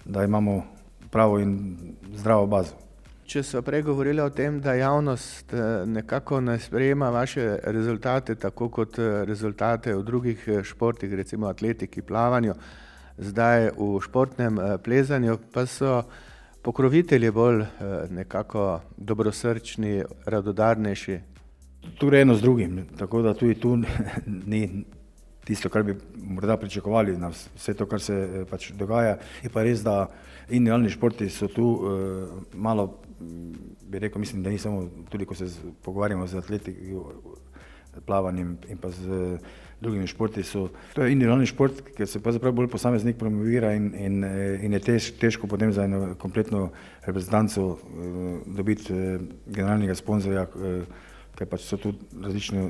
da 0.04 0.24
imamo 0.24 0.62
pravo 1.10 1.38
in 1.38 1.76
zdravo 2.14 2.46
bazo. 2.46 2.74
Če 3.30 3.42
so 3.46 3.62
prej 3.62 3.84
govorili 3.86 4.20
o 4.20 4.30
tem, 4.30 4.58
da 4.60 4.74
javnost 4.74 5.54
eh, 5.54 5.86
nekako 5.86 6.40
ne 6.40 6.58
sprejema 6.58 7.10
vaše 7.10 7.58
rezultate, 7.62 8.34
tako 8.34 8.68
kot 8.68 8.98
rezultate 9.24 9.94
v 9.94 10.02
drugih 10.02 10.48
športih, 10.64 11.14
recimo 11.14 11.46
atletiki, 11.46 12.02
plavanju, 12.02 12.54
zdaj 13.20 13.70
v 13.76 14.00
športnem 14.02 14.58
eh, 14.58 14.78
plezanju, 14.82 15.38
pa 15.52 15.66
so 15.66 16.02
pokrovitelji 16.62 17.30
bolj 17.30 17.60
eh, 17.62 17.68
nekako 18.10 18.80
dobrosrčni, 18.96 20.02
radodarnejši. 20.26 21.18
Tu 21.98 22.06
gre 22.06 22.20
eno 22.20 22.34
z 22.34 22.42
drugim, 22.42 22.86
tako 22.98 23.22
da 23.22 23.34
tudi 23.34 23.54
tu 23.54 23.78
ni 24.26 24.84
tisto, 25.44 25.68
kar 25.68 25.82
bi 25.82 25.96
morda 26.22 26.56
pričakovali 26.56 27.16
na 27.16 27.28
vse 27.28 27.74
to, 27.74 27.86
kar 27.86 28.00
se 28.00 28.14
eh, 28.14 28.44
pač 28.50 28.70
dogaja. 28.72 29.16
Je 29.42 29.50
pa 29.50 29.62
res, 29.62 29.82
da 29.82 30.10
individualni 30.48 30.90
športi 30.90 31.30
so 31.30 31.48
tu 31.48 31.68
malo, 32.54 33.00
bi 33.88 33.98
rekel, 33.98 34.20
mislim, 34.20 34.42
da 34.42 34.50
ni 34.50 34.58
samo 34.58 34.88
tudi, 35.10 35.24
ko 35.24 35.34
se 35.34 35.48
pogovarjamo 35.82 36.26
z 36.26 36.38
atletiki, 36.38 36.94
plavanjem 38.06 38.56
in 38.68 38.78
pa 38.78 38.90
z 38.90 39.38
drugimi 39.80 40.06
športi. 40.06 40.42
So, 40.42 40.68
to 40.92 41.02
je 41.02 41.12
individualni 41.12 41.46
šport, 41.46 41.80
ker 41.96 42.08
se 42.08 42.20
pa 42.22 42.32
zapravo 42.32 42.60
bolj 42.60 42.68
posameznik 42.68 43.16
promovira 43.18 43.72
in, 43.74 43.90
in, 43.94 44.24
eh, 44.24 44.64
in 44.64 44.76
je 44.76 44.80
tež, 44.80 45.10
težko 45.20 45.48
potem 45.48 45.72
za 45.72 45.84
eno 45.84 46.14
kompletno 46.20 46.70
reprezentanco 47.06 47.64
uh, 47.64 47.78
dobiti 48.46 48.92
generalnega 49.46 49.94
sponzorja, 49.96 50.46
ker 51.36 51.48
pač 51.48 51.64
so 51.64 51.78
tu 51.80 51.94
različni 52.20 52.68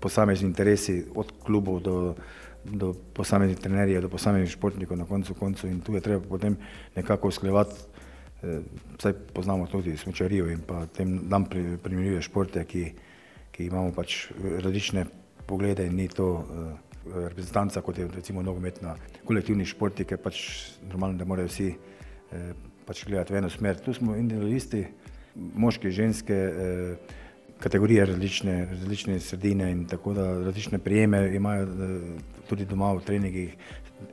posamezni 0.00 0.48
interesi 0.48 1.02
od 1.14 1.32
klubov 1.44 1.82
do, 1.84 2.14
do 2.64 2.94
posameznih 3.14 3.60
trenerjev, 3.60 4.06
do 4.06 4.12
posameznih 4.12 4.56
športnikov 4.56 4.96
na 4.96 5.04
koncu 5.04 5.34
koncu 5.34 5.68
in 5.68 5.80
tu 5.80 5.94
je 5.94 6.00
treba 6.00 6.24
potem 6.24 6.56
nekako 6.96 7.28
usklevati, 7.28 7.76
uh, 7.76 8.64
saj 9.02 9.12
poznamo 9.36 9.68
tudi 9.68 9.96
smočarijo 9.96 10.48
in 10.50 10.64
pa 10.64 10.86
tem 10.86 11.20
nam 11.28 11.44
primerljive 11.52 12.22
športe, 12.24 12.64
ki, 12.64 12.86
ki 13.56 13.70
imamo 13.70 13.92
pač 13.96 14.28
različne 14.62 15.06
poglede 15.46 15.86
in 15.86 15.96
ni 15.96 16.08
to 16.08 16.28
uh, 16.34 16.72
reprezentanca, 17.28 17.80
kot 17.80 17.98
je 17.98 18.08
recimo 18.12 18.42
nogometna 18.42 18.96
kolektivni 19.24 19.64
šport, 19.64 20.02
ki 20.02 20.14
je 20.14 20.22
pač 20.22 20.40
normalno, 20.90 21.18
da 21.18 21.24
morajo 21.24 21.48
vsi 21.48 21.70
uh, 21.72 22.50
pač 22.86 23.04
gledati 23.06 23.32
v 23.32 23.40
eno 23.40 23.50
smer. 23.50 23.80
Tu 23.82 23.94
smo 23.96 24.16
individualisti, 24.16 24.84
moški, 25.36 25.90
ženske, 25.90 26.36
kategorije, 27.60 28.04
različne, 28.06 28.54
različne 28.70 29.18
sredine 29.20 29.70
in 29.72 29.82
tako 29.90 30.14
da 30.14 30.26
različne 30.44 30.78
prijeme 30.78 31.34
imajo 31.36 31.66
tudi 32.48 32.64
doma 32.64 32.92
v 32.92 33.02
treningih. 33.04 33.56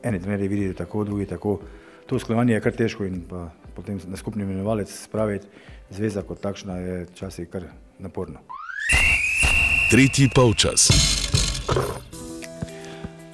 Eni 0.04 0.20
trenerji 0.20 0.48
vidijo 0.48 0.74
tako, 0.74 1.04
drugi 1.04 1.26
tako. 1.30 1.60
To 2.08 2.16
usklajevanje 2.16 2.54
je 2.54 2.62
kar 2.66 2.76
težko 2.76 3.06
in 3.06 3.22
pa 3.30 3.46
potem 3.76 4.00
na 4.08 4.18
skupni 4.18 4.44
imenovalec 4.44 4.92
spraviti 4.92 5.48
zveza 5.90 6.22
kot 6.22 6.42
takšna 6.42 6.78
je 6.78 7.06
včasih 7.14 7.50
kar 7.50 7.70
naporno. 8.00 8.42
Tretji 9.94 10.30
polčas. 10.36 10.90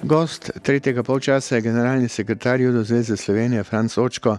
Gost 0.02 0.50
tretjega 0.62 1.02
polčasa 1.02 1.54
je 1.54 1.60
generalni 1.60 2.08
sekretar 2.08 2.60
Judo 2.60 2.82
Zveze 2.84 3.16
Slovenije 3.16 3.64
Franz 3.64 3.98
Očko. 3.98 4.36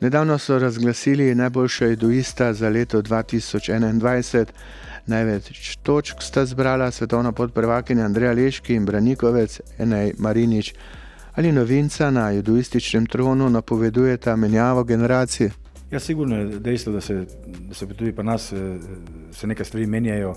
Nedavno 0.00 0.38
so 0.38 0.58
razglasili 0.58 1.34
najboljša 1.34 1.86
judoista 1.86 2.52
za 2.52 2.68
leto 2.68 3.02
2021. 3.02 4.44
Največ 5.06 5.76
točk 5.82 6.16
sta 6.20 6.46
zbrala 6.46 6.90
svetovna 6.90 7.32
podprvakinja 7.32 8.04
Andreja 8.04 8.32
Leški 8.32 8.74
in 8.74 8.84
Branikovec 8.84 9.60
Enej 9.78 10.12
Marinič. 10.18 10.74
Ali 11.34 11.52
novinca 11.52 12.10
na 12.10 12.30
judoističnem 12.30 13.06
tronu 13.06 13.50
napovedujeta 13.50 14.36
menjavo 14.36 14.84
generacij? 14.84 15.50
Ja, 15.90 16.00
sigurno 16.00 16.36
je 16.36 16.58
dejstvo, 16.58 16.92
da 16.92 17.00
se, 17.00 17.26
da 17.46 17.74
se 17.74 17.86
tudi 17.86 18.12
pri 18.12 18.24
nas 18.24 18.52
eh, 18.52 18.56
se 19.32 19.46
nekaj 19.46 19.64
stvari 19.64 19.86
menjajo, 19.86 20.34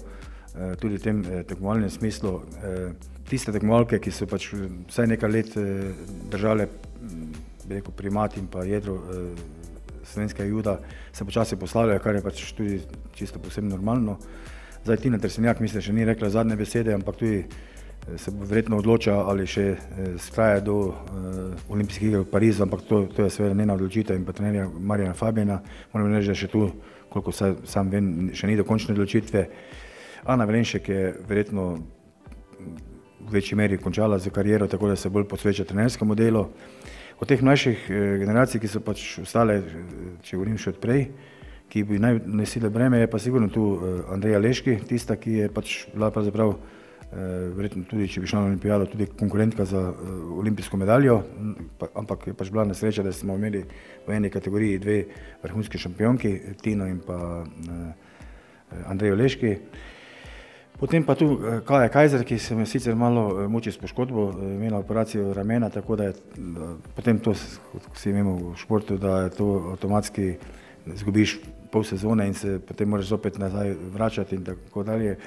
tudi 0.79 0.97
v 0.97 1.01
tem 1.01 1.23
eh, 1.25 1.43
tekmovalnem 1.47 1.89
smislu. 1.89 2.41
Tiste 3.29 3.53
tekmovalke, 3.55 3.99
ki 4.03 4.11
so 4.11 4.27
pač 4.27 4.49
vsaj 4.89 5.07
nekaj 5.07 5.31
let 5.31 5.53
držale 6.31 6.67
rekel, 7.69 7.93
primat 7.95 8.35
in 8.35 8.49
pa 8.51 8.65
jedro 8.67 8.97
slovenskega 10.03 10.49
juda, 10.49 10.73
se 11.13 11.23
počasi 11.23 11.55
poslavljajo, 11.55 12.01
kar 12.03 12.17
je 12.17 12.23
pač 12.25 12.41
tudi 12.57 12.81
čisto 13.15 13.39
posebno 13.39 13.77
normalno. 13.77 14.17
Zdaj 14.83 14.97
Tina 14.97 15.19
Tresenjak 15.21 15.61
mislim, 15.63 15.85
še 15.85 15.93
ni 15.95 16.05
rekla 16.05 16.29
zadnje 16.33 16.57
besede, 16.59 16.91
ampak 16.91 17.15
tudi 17.21 17.45
se 18.17 18.31
bo 18.31 18.45
verjetno 18.49 18.79
odločila 18.81 19.27
ali 19.29 19.45
še 19.47 19.75
skraja 20.19 20.59
do 20.65 20.77
uh, 20.89 20.95
olimpijskih 21.69 22.07
iger 22.07 22.23
v 22.23 22.31
Parizu, 22.31 22.63
ampak 22.65 22.81
to, 22.89 23.03
to 23.15 23.23
je 23.23 23.29
seveda 23.29 23.53
njena 23.55 23.77
odločitev 23.77 24.17
in 24.17 24.25
pa 24.25 24.33
trenerja 24.33 24.65
Marjana 24.67 25.13
Fabijana. 25.13 25.61
Moram 25.93 26.09
reči, 26.11 26.31
da 26.33 26.35
še 26.35 26.49
tu, 26.49 26.65
koliko 27.13 27.31
sa, 27.31 27.53
sam 27.63 27.93
vem, 27.93 28.31
še 28.33 28.49
ni 28.49 28.57
dokončne 28.57 28.97
odločitve. 28.97 29.45
Ana 30.25 30.45
Vrenšek 30.45 30.89
je 30.89 31.13
verjetno 31.27 31.77
v 33.19 33.31
večji 33.31 33.55
meri 33.57 33.77
končala 33.77 34.19
z 34.19 34.29
kariero, 34.29 34.67
tako 34.67 34.87
da 34.87 34.95
se 34.95 35.09
bolj 35.09 35.27
posveča 35.27 35.63
trenerskemu 35.65 36.15
delu. 36.15 36.45
Od 37.19 37.27
teh 37.27 37.41
mlajših 37.41 37.85
generacij, 38.19 38.61
ki 38.61 38.67
so 38.67 38.81
pač 38.81 39.19
ostale, 39.21 39.61
če 40.21 40.37
govorim 40.37 40.57
še 40.57 40.75
odprej, 40.75 41.07
ki 41.69 41.83
bi 41.87 41.99
naj 42.01 42.19
nosile 42.25 42.69
breme, 42.69 42.99
je 42.99 43.09
pa 43.09 43.19
sigurno 43.19 43.49
tu 43.49 43.65
Andreja 44.09 44.39
Leški, 44.41 44.79
tista, 44.89 45.15
ki 45.15 45.43
je 45.43 45.49
pač 45.53 45.85
bila 45.93 46.11
pravzaprav 46.11 46.55
prav 46.55 46.79
Eh, 47.11 47.49
verjetno 47.51 47.83
tudi, 47.83 48.05
če 48.07 48.21
bi 48.23 48.29
šla 48.31 48.39
na 48.39 48.47
olimpijado, 48.47 48.85
tudi 48.87 49.03
konkurentka 49.19 49.65
za 49.67 49.79
olimpijsko 50.39 50.77
medaljo, 50.79 51.17
pa, 51.75 51.89
ampak 51.99 52.29
je 52.29 52.33
pač 52.39 52.51
bila 52.55 52.63
nesreča, 52.69 53.03
da 53.03 53.11
smo 53.11 53.35
imeli 53.35 53.65
v 54.05 54.13
eni 54.15 54.29
kategoriji 54.31 54.77
dve 54.79 54.95
vrhunski 55.41 55.81
šampionki, 55.81 56.31
Tino 56.63 56.87
in 56.87 57.01
pa 57.03 57.17
uh, 57.43 58.85
Andrej 58.87 59.11
Oleški. 59.17 59.51
Potem 60.81 61.03
pa 61.05 61.13
tu 61.13 61.37
Kaja 61.61 61.89
Kajzer, 61.93 62.23
ki 62.25 62.39
se 62.41 62.55
me 62.57 62.65
sicer 62.65 62.95
malo 62.97 63.45
muči 63.49 63.69
s 63.69 63.77
poškodbo, 63.77 64.31
imela 64.41 64.79
operacijo 64.81 65.29
ramena, 65.33 65.69
tako 65.69 65.95
da 65.95 66.07
je 66.09 66.13
potem 66.95 67.19
to, 67.21 67.35
kot 67.69 67.85
vsi 67.93 68.13
vemo 68.15 68.33
v 68.37 68.55
športu, 68.57 68.97
da 68.97 69.19
je 69.27 69.29
to 69.35 69.49
avtomatski, 69.75 70.31
zgubiš 71.03 71.35
pol 71.71 71.85
sezone 71.85 72.25
in 72.27 72.33
se 72.33 72.57
potem 72.59 72.89
moraš 72.89 73.13
zopet 73.13 73.37
nazaj 73.37 73.75
vračati 73.93 74.35
in 74.35 74.43
tako 74.43 74.83
dalje. 74.83 75.19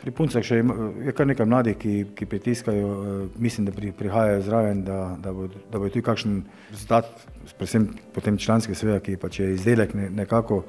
Pri 0.00 0.16
puncah 0.16 0.44
še 0.44 0.62
je 1.04 1.12
kar 1.12 1.28
nekaj 1.28 1.46
mladih, 1.46 1.76
ki, 1.76 1.94
ki 2.16 2.32
pritiskajo, 2.32 2.88
eh, 2.88 3.22
mislim, 3.36 3.68
da 3.68 3.76
pri, 3.76 3.92
prihajajo 3.92 4.42
zraven, 4.48 4.84
da, 4.84 5.16
da 5.20 5.32
bo, 5.32 5.50
da 5.72 5.76
bo 5.76 5.92
tudi 5.92 6.08
kakšen 6.08 6.42
rezultat, 6.70 7.12
predvsem 7.58 7.90
potem 8.16 8.40
članski 8.40 8.74
sveda, 8.74 9.00
ki 9.04 9.20
pa 9.20 9.28
če 9.28 9.50
je 9.50 9.56
izdelek 9.60 9.92
ne, 9.98 10.08
nekako, 10.24 10.62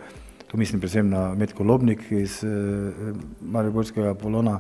tu 0.48 0.58
mislim 0.58 0.82
predvsem 0.82 1.10
na 1.10 1.34
Metko 1.36 1.63
Lobnik 1.63 2.12
iz 2.12 2.44
eh, 2.44 2.50
Mariborskega 3.42 4.13
Polona. 4.13 4.60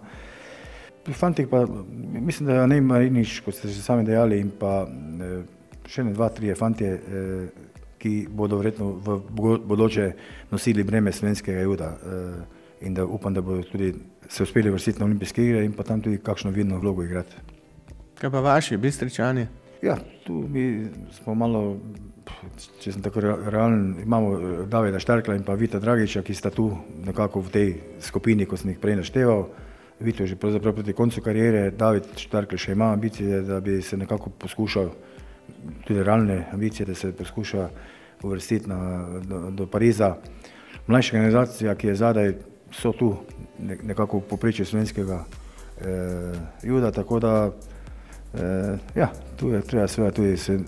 Pri 1.03 1.13
fantih 1.13 1.47
pa 1.47 1.65
mislim, 2.13 2.47
da 2.47 2.65
ne 2.67 2.77
ima 2.77 2.99
nič, 2.99 3.39
kot 3.39 3.55
ste 3.55 3.67
že 3.67 3.81
sami 3.81 4.03
dejali, 4.03 4.41
in 4.43 4.51
pa 4.59 4.83
eh, 4.83 5.43
še 5.87 6.03
ne 6.03 6.13
dva, 6.13 6.29
trije 6.29 6.55
fantje, 6.55 6.89
eh, 6.93 7.65
ki 7.97 8.27
bodo 8.29 8.59
verjetno 8.59 8.91
v 9.01 9.17
bodoče 9.65 10.11
nosili 10.51 10.83
breme 10.83 11.11
slovenskega 11.11 11.63
juda. 11.63 11.93
Eh, 11.95 12.85
in 12.87 12.93
da 12.93 13.05
upam, 13.05 13.33
da 13.33 13.41
bodo 13.41 13.63
tudi 13.63 13.93
se 14.29 14.43
uspeli 14.43 14.69
vrstiti 14.69 14.99
na 14.99 15.05
olimpijske 15.05 15.43
igre 15.43 15.63
in 15.65 15.73
pa 15.73 15.83
tam 15.83 16.01
tudi 16.01 16.17
kakšno 16.17 16.51
vidno 16.51 16.79
vlogo 16.79 17.03
igrati. 17.03 17.35
Kaj 18.19 18.31
pa 18.31 18.39
vaši, 18.39 18.77
bistričani? 18.77 19.47
Ja, 19.81 19.97
tu 20.25 20.33
mi 20.33 20.89
smo 21.11 21.35
malo, 21.35 21.77
če 22.81 22.91
sem 22.91 23.01
tako 23.01 23.21
realen, 23.21 23.95
imamo 24.03 24.33
eh, 24.35 24.59
Davida 24.69 24.99
Štarkla 24.99 25.35
in 25.37 25.45
pa 25.47 25.55
Vita 25.59 25.79
Dragiča, 25.79 26.23
ki 26.25 26.35
sta 26.35 26.51
tu 26.53 26.69
nekako 27.05 27.41
v 27.47 27.53
tej 27.53 27.73
skupini, 28.03 28.45
ko 28.45 28.57
sem 28.57 28.73
jih 28.73 28.81
prej 28.81 28.99
našteval. 29.01 29.47
Vito 29.99 30.23
je 30.23 30.33
že 30.33 30.35
pravzaprav 30.37 30.75
proti 30.77 30.93
koncu 30.93 31.21
karijere, 31.25 31.71
David 31.71 32.11
Štarkl 32.21 32.57
še 32.57 32.75
ima 32.77 32.91
ambicije, 32.93 33.41
da 33.41 33.59
bi 33.59 33.81
se 33.81 33.97
nekako 33.97 34.29
poskušal, 34.29 34.91
tudi 35.87 36.03
realne 36.03 36.45
ambicije, 36.53 36.85
da 36.85 36.95
se 36.95 37.11
poskuša 37.11 37.69
uvrstiti 38.23 38.69
na, 38.69 39.07
do, 39.25 39.49
do 39.51 39.65
Pariza. 39.65 40.15
Mlajša 40.87 41.17
generacija, 41.17 41.75
ki 41.75 41.87
je 41.87 41.95
zadaj, 41.95 42.33
so 42.71 42.91
tu 42.93 43.15
nekako 43.59 44.19
v 44.19 44.29
poprečju 44.29 44.65
slovenskega 44.65 45.23
eh, 45.23 46.37
juda, 46.63 46.91
tako 46.91 47.19
da 47.19 47.33
eh, 48.33 48.77
ja, 48.95 49.09
tu 49.37 49.49
je 49.49 49.61
treba 49.61 49.87
seveda 49.87 50.13
tudi 50.13 50.37
se 50.37 50.59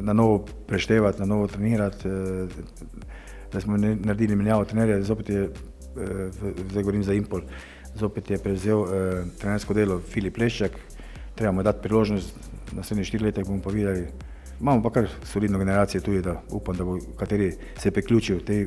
na 0.00 0.12
novo 0.12 0.46
preštevati, 0.66 1.20
na 1.20 1.26
novo 1.26 1.46
trenirati, 1.46 2.08
eh, 2.08 2.46
da 3.52 3.60
smo 3.60 3.76
naredili 3.76 4.36
menjavo 4.36 4.64
trenerja, 4.64 5.02
zopet 5.02 5.28
je, 5.28 5.42
eh, 5.42 5.50
zdaj 6.70 6.82
govorim 6.82 7.02
za 7.04 7.12
Impol, 7.12 7.40
zopet 7.94 8.30
je 8.30 8.38
prevzel 8.38 8.84
eh, 8.84 9.24
trenersko 9.38 9.74
delo 9.74 10.00
Filip 10.00 10.38
Leščak, 10.38 10.72
treba 11.34 11.52
mu 11.52 11.62
dati 11.62 11.82
priložnost, 11.82 12.34
naslednjih 12.72 13.06
štiri 13.06 13.24
leta 13.24 13.42
bomo 13.46 13.62
pa 13.62 13.70
videli, 13.70 14.06
Imamo 14.60 14.82
pa 14.82 14.90
kar 14.90 15.06
solidno 15.24 15.58
generacijo 15.58 16.02
tudi, 16.04 16.20
da 16.22 16.42
upam, 16.50 16.76
da 16.76 16.84
bo 16.84 16.98
kateri 17.16 17.54
se 17.78 17.90
priključil 17.90 18.36
v 18.36 18.44
tej 18.44 18.66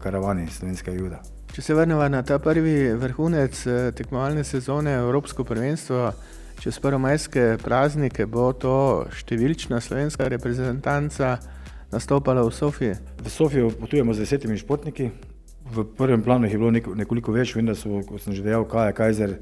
karavani 0.00 0.46
slovenskega 0.48 0.96
juda. 0.96 1.18
Če 1.52 1.62
se 1.62 1.74
vrnemo 1.74 2.08
na 2.08 2.22
ta 2.22 2.38
prvi 2.38 2.94
vrhunec 2.96 3.60
tekmovalne 3.94 4.44
sezone, 4.44 4.94
Evropsko 4.94 5.44
prvenstvo, 5.44 6.12
čez 6.60 6.78
prvomajske 6.82 7.58
praznike, 7.62 8.26
bo 8.26 8.50
to 8.52 9.06
številčna 9.14 9.78
slovenska 9.82 10.26
reprezentanca 10.28 11.38
nastopala 11.92 12.42
v 12.42 12.52
Sofiji? 12.54 12.98
V 13.22 13.30
Sofijo 13.30 13.70
potujemo 13.70 14.14
z 14.14 14.26
desetimi 14.26 14.58
športniki. 14.58 15.10
V 15.68 15.84
prvem 15.96 16.24
planu 16.24 16.48
jih 16.48 16.56
je 16.56 16.60
bilo 16.60 16.72
nekoliko 16.72 17.32
več, 17.32 17.54
vem, 17.54 17.68
da 17.68 17.76
so, 17.78 18.00
kot 18.02 18.24
sem 18.24 18.34
že 18.34 18.42
dejal, 18.42 18.66
Kaja 18.66 18.96
Kajzer. 18.96 19.38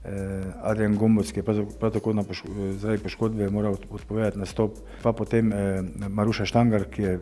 Eh, 0.00 0.44
Adrian 0.64 0.94
Gomboc, 0.96 1.28
ki 1.28 1.42
je 1.42 1.44
prav, 1.44 1.58
prav 1.76 1.90
tako 1.92 2.14
poško, 2.24 2.48
zaradi 2.80 3.02
poškodbe 3.04 3.50
moral 3.52 3.74
odpovedati 3.76 4.38
nastop, 4.40 4.78
pa 5.02 5.12
potem 5.12 5.52
eh, 5.52 5.82
Maruša 6.08 6.46
Štangar, 6.48 6.86
ki 6.88 7.02
je 7.02 7.18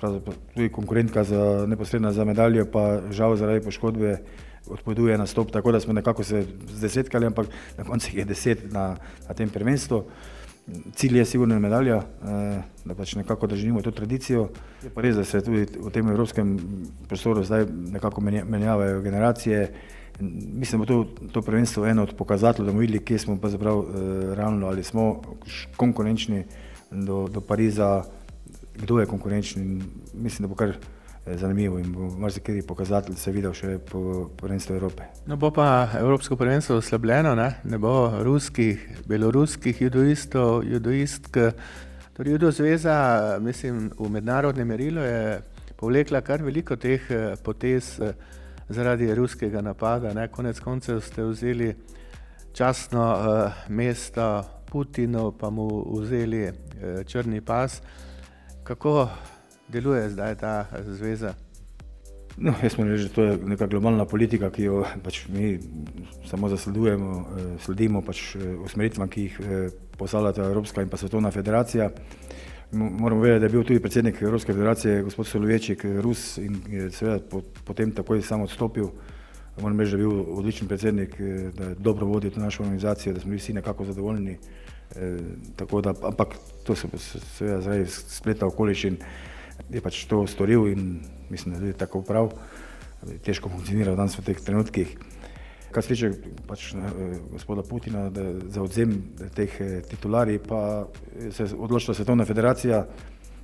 tudi 0.00 0.66
konkurentka 0.74 1.22
za 1.24 1.66
neposredno 1.70 2.10
za 2.12 2.26
medaljo, 2.26 2.66
pa 2.66 2.98
žal 3.14 3.36
zaradi 3.38 3.62
poškodbe 3.62 4.16
odpoveduje 4.66 5.18
nastop, 5.18 5.50
tako 5.50 5.72
da 5.72 5.80
smo 5.80 5.92
nekako 5.92 6.24
se 6.24 6.46
zdesetkali, 6.68 7.26
ampak 7.26 7.46
na 7.78 7.84
koncu 7.84 8.16
je 8.16 8.24
deset 8.24 8.72
na, 8.72 8.96
na 9.28 9.34
tem 9.34 9.48
prvenstvu. 9.48 10.04
Cilj 10.94 11.18
je 11.18 11.24
sigurno 11.24 11.58
medalja, 11.60 11.96
eh, 11.96 12.62
da 12.84 12.94
pač 12.94 13.14
nekako 13.14 13.46
držimo 13.46 13.82
to 13.82 13.90
tradicijo. 13.90 14.48
Je 14.82 14.90
pa 14.90 15.00
res, 15.00 15.16
da 15.16 15.24
se 15.24 15.40
tudi 15.40 15.66
v 15.78 15.90
tem 15.94 16.08
evropskem 16.08 16.56
prostoru 17.08 17.44
zdaj 17.44 17.66
nekako 17.70 18.20
menjavajo 18.20 19.00
generacije. 19.02 19.72
Mislim, 20.20 20.80
da 20.80 20.86
bo 20.86 20.86
to, 20.86 21.28
to 21.32 21.42
prvenstvo 21.42 21.86
eno 21.86 22.02
od 22.02 22.16
pokazateljev, 22.18 22.66
da 22.66 22.72
bomo 22.72 22.80
videli, 22.80 23.04
kje 23.04 23.18
smo 23.18 23.38
pa 23.40 23.48
zaprav 23.48 23.78
eh, 23.78 24.34
realno, 24.34 24.66
ali 24.66 24.82
smo 24.82 25.22
konkurenčni 25.76 26.44
do, 26.90 27.28
do 27.28 27.40
Pariza, 27.40 28.02
kdo 28.74 29.00
je 29.00 29.06
konkurenčni. 29.06 29.82
Mislim, 30.14 30.48
da 30.48 30.48
bo 30.48 30.54
kar 30.54 30.74
zanimivo 31.34 31.78
in 31.78 31.92
bo 31.92 32.10
marsikaj 32.18 32.62
pokazatelj 32.66 33.16
se 33.18 33.32
videl 33.32 33.54
še 33.54 33.78
po 33.78 34.28
prvenstvu 34.36 34.76
Evrope. 34.76 35.08
No 35.26 35.36
bo 35.36 35.50
pa 35.50 35.88
Evropsko 35.98 36.36
prvenstvo 36.36 36.76
oslabljeno, 36.78 37.34
ne, 37.34 37.50
ne 37.64 37.78
bo 37.78 38.12
ruskih, 38.22 39.02
beloruskih 39.06 39.82
judoistov, 39.82 40.62
judoistk. 40.64 41.38
Torej, 42.16 42.32
judo 42.32 42.50
zveza, 42.52 43.38
mislim, 43.42 43.90
v 43.98 44.08
mednarodnem 44.10 44.68
merilu 44.68 45.02
je 45.04 45.42
povlekla 45.76 46.22
kar 46.24 46.42
veliko 46.42 46.76
teh 46.76 47.10
eh, 47.10 47.34
potez. 47.44 47.98
Eh, 48.00 48.14
zaradi 48.68 49.14
ruskega 49.14 49.60
napada. 49.60 50.14
Ne? 50.14 50.28
Konec 50.28 50.60
koncev 50.60 51.00
ste 51.00 51.22
vzeli 51.22 51.74
časno 52.52 53.02
uh, 53.12 53.52
mesto 53.68 54.44
Putinu, 54.66 55.32
pa 55.32 55.50
mu 55.50 55.84
vzeli 56.00 56.50
črni 57.06 57.40
pas. 57.40 57.82
Kako 58.64 59.08
deluje 59.68 60.10
zdaj 60.10 60.34
ta 60.36 60.66
zveza? 60.86 61.34
No, 62.36 62.52
jaz 62.62 62.76
moram 62.78 62.92
reči, 62.92 63.08
da 63.08 63.14
to 63.14 63.22
je 63.24 63.36
neka 63.48 63.66
globalna 63.66 64.04
politika, 64.04 64.50
ki 64.52 64.66
jo 64.68 64.82
pač 65.04 65.22
mi 65.32 65.56
samo 66.28 66.48
zasledujemo, 66.52 67.12
eh, 67.20 67.44
sledimo 67.64 68.02
pač 68.04 68.34
eh, 68.36 68.50
usmeritvam, 68.64 69.08
ki 69.08 69.22
jih 69.22 69.38
eh, 69.40 69.68
postavljata 69.96 70.44
Evropska 70.44 70.82
in 70.82 70.88
pa 70.92 71.00
Svetovna 71.00 71.30
federacija. 71.30 71.90
Moramo 72.72 73.22
vedeti, 73.22 73.40
da 73.40 73.46
je 73.46 73.52
bil 73.54 73.64
tudi 73.64 73.80
predsednik 73.80 74.20
Evropske 74.22 74.52
federacije, 74.52 75.02
gospod 75.02 75.26
Solovečik, 75.26 75.84
Rus 76.02 76.36
in 76.38 76.58
je 76.68 76.90
seveda 76.90 77.40
potem 77.64 77.92
takoj 77.94 78.20
sam 78.22 78.42
odstopil. 78.42 78.90
Moram 79.62 79.80
reči, 79.80 79.94
da 79.94 79.96
je 79.96 80.02
bil 80.04 80.38
odličen 80.38 80.68
predsednik, 80.68 81.14
da 81.56 81.70
je 81.70 81.74
dobro 81.78 82.06
vodil 82.06 82.30
to 82.30 82.40
našo 82.40 82.62
organizacijo, 82.62 83.14
da 83.14 83.20
smo 83.20 83.30
bili 83.30 83.38
vsi 83.38 83.52
nekako 83.52 83.84
zadovoljni. 83.84 84.36
Tako 85.56 85.80
da, 85.80 85.94
ampak 86.02 86.36
to 86.66 86.74
se 86.74 86.88
seveda 87.38 87.60
zaradi 87.60 87.86
spleta 87.86 88.46
okoliščin 88.46 88.98
je 89.70 89.80
pač 89.80 90.04
to 90.06 90.26
storil 90.26 90.68
in 90.70 91.00
mislim, 91.30 91.58
da 91.58 91.66
je 91.66 91.72
tako 91.72 92.02
prav. 92.02 92.32
Težko 93.24 93.50
funkcionira 93.52 93.94
danes 93.94 94.16
v 94.18 94.24
teh 94.24 94.40
trenutkih. 94.40 94.96
Kar 95.70 95.84
se 95.84 95.94
tiče 95.94 96.10
pač, 96.46 96.72
eh, 96.74 97.18
gospoda 97.32 97.62
Putina 97.62 98.10
za 98.48 98.62
odzem 98.62 98.96
teh 99.34 99.60
eh, 99.60 99.82
titularij, 99.90 100.38
pa 100.38 100.86
se 101.30 101.42
je 101.42 101.54
odločila 101.58 101.94
Svetovna 101.94 102.24
federacija, 102.24 102.86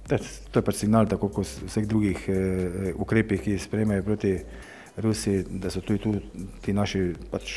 to 0.09 0.59
je 0.59 0.65
pač 0.65 0.77
signal, 0.77 1.07
tako 1.07 1.29
kot 1.29 1.47
vseh 1.47 1.87
drugih 1.87 2.29
eh, 2.29 2.93
ukrepih, 2.97 3.43
ki 3.43 3.59
sprejmejo 3.59 4.03
proti 4.03 4.39
Rusiji, 4.97 5.45
da 5.61 5.71
so 5.71 5.81
tudi 5.81 5.99
tu 5.99 6.15
ti 6.61 6.73
naši 6.73 7.13
pač, 7.31 7.53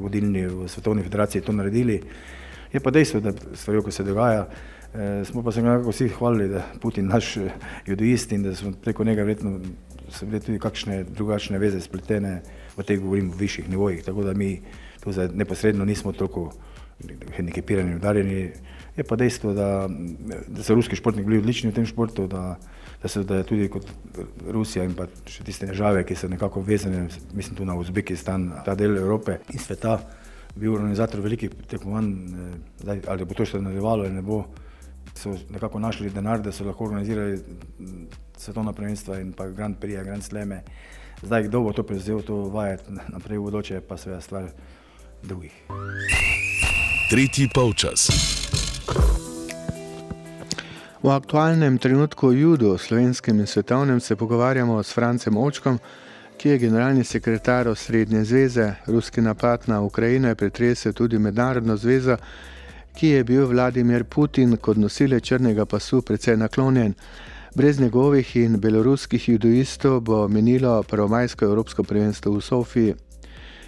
vodilni 0.00 0.46
v 0.46 0.68
Svetovni 0.68 1.02
federaciji 1.02 1.42
to 1.42 1.52
naredili. 1.52 2.00
Je 2.72 2.80
pa 2.80 2.90
dejstvo, 2.90 3.20
da 3.20 3.32
stvari, 3.54 3.82
ko 3.82 3.90
se 3.90 4.02
dogaja, 4.02 4.46
eh, 4.48 4.74
smo 5.24 5.42
pa 5.42 5.52
se 5.52 5.62
nekako 5.62 5.90
vsi 5.90 6.08
hvalili, 6.08 6.48
da 6.48 6.56
je 6.56 6.78
Putin 6.80 7.06
naš 7.06 7.36
judoist 7.86 8.32
in 8.32 8.42
da 8.42 8.54
smo 8.54 8.72
preko 8.82 9.04
njega 9.04 9.22
verjetno 9.22 9.60
so 10.10 10.26
bile 10.26 10.40
tudi 10.40 10.58
kakšne 10.58 11.04
drugačne 11.04 11.58
veze 11.58 11.80
spletene 11.80 12.40
v 12.76 12.86
teh 12.86 13.00
govorim 13.00 13.30
v 13.32 13.40
višjih 13.44 13.68
nivojih, 13.70 14.04
tako 14.04 14.24
da 14.24 14.34
mi 14.34 14.60
tu 15.02 15.12
zdaj 15.12 15.32
neposredno 15.34 15.84
nismo 15.84 16.12
toliko 16.12 16.52
hendikepirani 17.36 17.96
udarjeni. 17.96 18.52
Je 18.96 19.02
pa 19.04 19.16
dejstvo, 19.18 19.52
da, 19.54 19.88
da 20.46 20.62
so 20.62 20.74
ruski 20.74 20.96
športniki 20.96 21.26
bili 21.26 21.40
odlični 21.42 21.72
v 21.72 21.74
tem 21.74 21.86
športu, 21.86 22.28
da, 22.30 22.54
da, 23.02 23.08
so, 23.10 23.24
da 23.26 23.42
tudi 23.42 23.66
kot 23.68 23.88
Rusija 24.46 24.84
in 24.86 24.94
pa 24.94 25.08
še 25.26 25.42
tiste 25.44 25.66
države, 25.66 26.04
ki 26.06 26.14
so 26.14 26.30
nekako 26.30 26.62
vezane, 26.62 27.08
mislim 27.34 27.58
tu 27.58 27.66
na 27.66 27.74
Uzbekistan, 27.74 28.52
ta 28.64 28.76
del 28.78 28.94
Evrope 29.00 29.40
in 29.50 29.58
sveta, 29.58 29.98
bil 30.54 30.76
organizator 30.76 31.24
velikih 31.24 31.50
tekmovanj, 31.66 32.12
eh, 32.86 33.00
ali 33.10 33.26
bo 33.26 33.34
to 33.34 33.48
še 33.48 33.58
nadaljevalo 33.58 34.06
ali 34.06 34.14
ne 34.14 34.22
bo, 34.22 34.44
so 35.14 35.36
nekako 35.50 35.78
našli 35.78 36.10
denar, 36.10 36.42
da 36.42 36.52
so 36.52 36.64
lahko 36.64 36.84
organizirali 36.84 37.38
svetovna 38.36 38.72
prvenstva 38.72 39.20
in 39.20 39.32
pa 39.32 39.46
Grand 39.46 39.76
Prix, 39.80 40.04
Grand 40.04 40.22
Sleme. 40.22 40.62
Zdaj, 41.22 41.42
kdo 41.42 41.60
bo 41.60 41.72
to 41.72 41.82
prevzel, 41.82 42.22
to 42.22 42.36
vajeti 42.36 42.92
naprej 43.08 43.38
v 43.38 43.42
bodoče, 43.42 43.80
pa 43.80 43.96
seveda 43.96 44.20
stvar 44.20 44.48
drugih. 45.22 45.52
Tretji 47.10 47.48
polčas. 47.54 48.10
V 51.02 51.10
aktualnem 51.12 51.78
trenutku 51.78 52.28
o 52.28 52.32
judu, 52.32 52.78
slovenskem 52.78 53.40
in 53.40 53.46
svetovnem, 53.46 54.00
se 54.00 54.16
pogovarjamo 54.16 54.82
s 54.82 54.92
Francem 54.92 55.36
Očkom, 55.36 55.78
ki 56.36 56.48
je 56.48 56.58
generalni 56.58 57.04
sekretar 57.04 57.68
Srednje 57.76 58.24
zveze. 58.24 58.72
Ruski 58.86 59.20
napad 59.20 59.62
na 59.66 59.80
Ukrajino 59.80 60.28
je 60.28 60.34
pretresel 60.34 60.92
tudi 60.92 61.18
mednarodno 61.18 61.76
zvezo, 61.76 62.16
ki 62.94 63.06
je 63.08 63.24
bil 63.24 63.46
Vladimir 63.46 64.04
Putin 64.04 64.56
kot 64.56 64.76
nosilec 64.76 65.24
črnega 65.24 65.66
pasu 65.66 66.02
precej 66.02 66.36
naklonjen. 66.36 66.94
Brez 67.54 67.80
njegovih 67.80 68.36
in 68.36 68.60
beloruskih 68.60 69.28
judoistov 69.28 70.00
bo 70.00 70.28
menilo 70.28 70.82
prvomajsko 70.82 71.44
Evropsko 71.44 71.82
prvenstvo 71.82 72.32
v 72.32 72.40
Sofiji. 72.40 72.94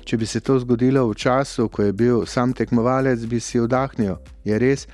Če 0.04 0.16
bi 0.16 0.26
se 0.26 0.40
to 0.40 0.58
zgodilo 0.58 1.08
v 1.08 1.14
času, 1.14 1.68
ko 1.68 1.82
je 1.82 1.92
bil 1.92 2.26
sam 2.26 2.52
tekmovalec, 2.52 3.26
bi 3.26 3.40
si 3.40 3.58
vdahnil. 3.58 4.16
Je 4.44 4.58
res, 4.58 4.86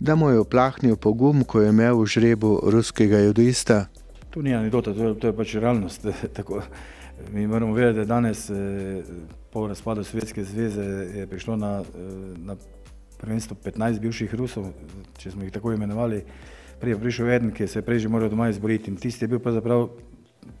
da 0.00 0.14
mu 0.14 0.30
je 0.30 0.40
oplahnil 0.42 0.96
pogum, 0.96 1.44
ko 1.44 1.60
je 1.62 1.70
imel 1.70 2.00
v 2.00 2.06
žrebu 2.06 2.50
ruskega 2.66 3.22
judoista? 3.22 3.86
To 4.34 4.42
ni 4.42 4.54
anekdota, 4.54 4.94
to, 4.94 5.14
to 5.14 5.30
je 5.30 5.36
pač 5.38 5.54
realnost. 5.54 6.06
Tako, 6.36 6.62
mi 7.30 7.46
moramo 7.46 7.74
vedeti, 7.74 8.00
da 8.02 8.04
danes, 8.04 8.50
eh, 8.50 9.02
po 9.52 9.68
razpadu 9.70 10.04
Sovjetske 10.04 10.44
zveze, 10.44 10.86
je 11.22 11.26
prišlo 11.26 11.56
na, 11.56 11.80
eh, 11.82 12.10
na 12.42 12.56
prvenstvo 13.22 13.56
15 13.64 14.02
bivših 14.02 14.34
Rusov, 14.34 14.72
če 15.18 15.30
smo 15.30 15.46
jih 15.46 15.52
tako 15.54 15.72
imenovali 15.72 16.24
prej 16.82 16.98
prišel 16.98 17.30
eden, 17.30 17.52
ki 17.54 17.68
se 17.70 17.78
je 17.78 17.86
prej 17.86 18.02
že 18.02 18.10
moral 18.10 18.30
doma 18.30 18.48
izboriti 18.50 18.90
in 18.90 18.98
tisti 18.98 19.24
je 19.24 19.30
bil 19.30 19.42
pravzaprav 19.42 19.86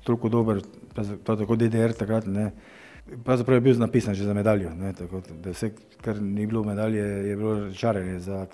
toliko 0.06 0.28
dober, 0.30 0.62
prav 0.94 1.40
tako 1.40 1.56
DDR 1.58 1.96
takrat, 1.98 2.28
ne, 2.30 2.52
pravzaprav 3.24 3.58
je 3.58 3.64
bil 3.66 3.80
napisan 3.82 4.14
že 4.14 4.28
za 4.28 4.34
medaljo, 4.34 4.70
ne, 4.78 4.92
tako 4.94 5.22
da 5.42 5.50
vse, 5.50 5.72
kar 6.00 6.22
ni 6.22 6.46
bilo 6.46 6.62
medalje, 6.64 7.02
je 7.02 7.36
bilo 7.36 7.72
čaranje 7.74 8.20
za, 8.22 8.46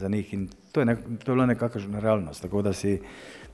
za 0.00 0.08
njih 0.08 0.34
in 0.34 0.48
to 0.72 0.80
je, 0.80 0.86
ne, 0.86 0.96
to 0.96 1.32
je 1.32 1.36
bila 1.36 1.46
nekakšna 1.46 2.00
realnost, 2.00 2.42
tako 2.42 2.62
da 2.62 2.72
si, 2.72 2.96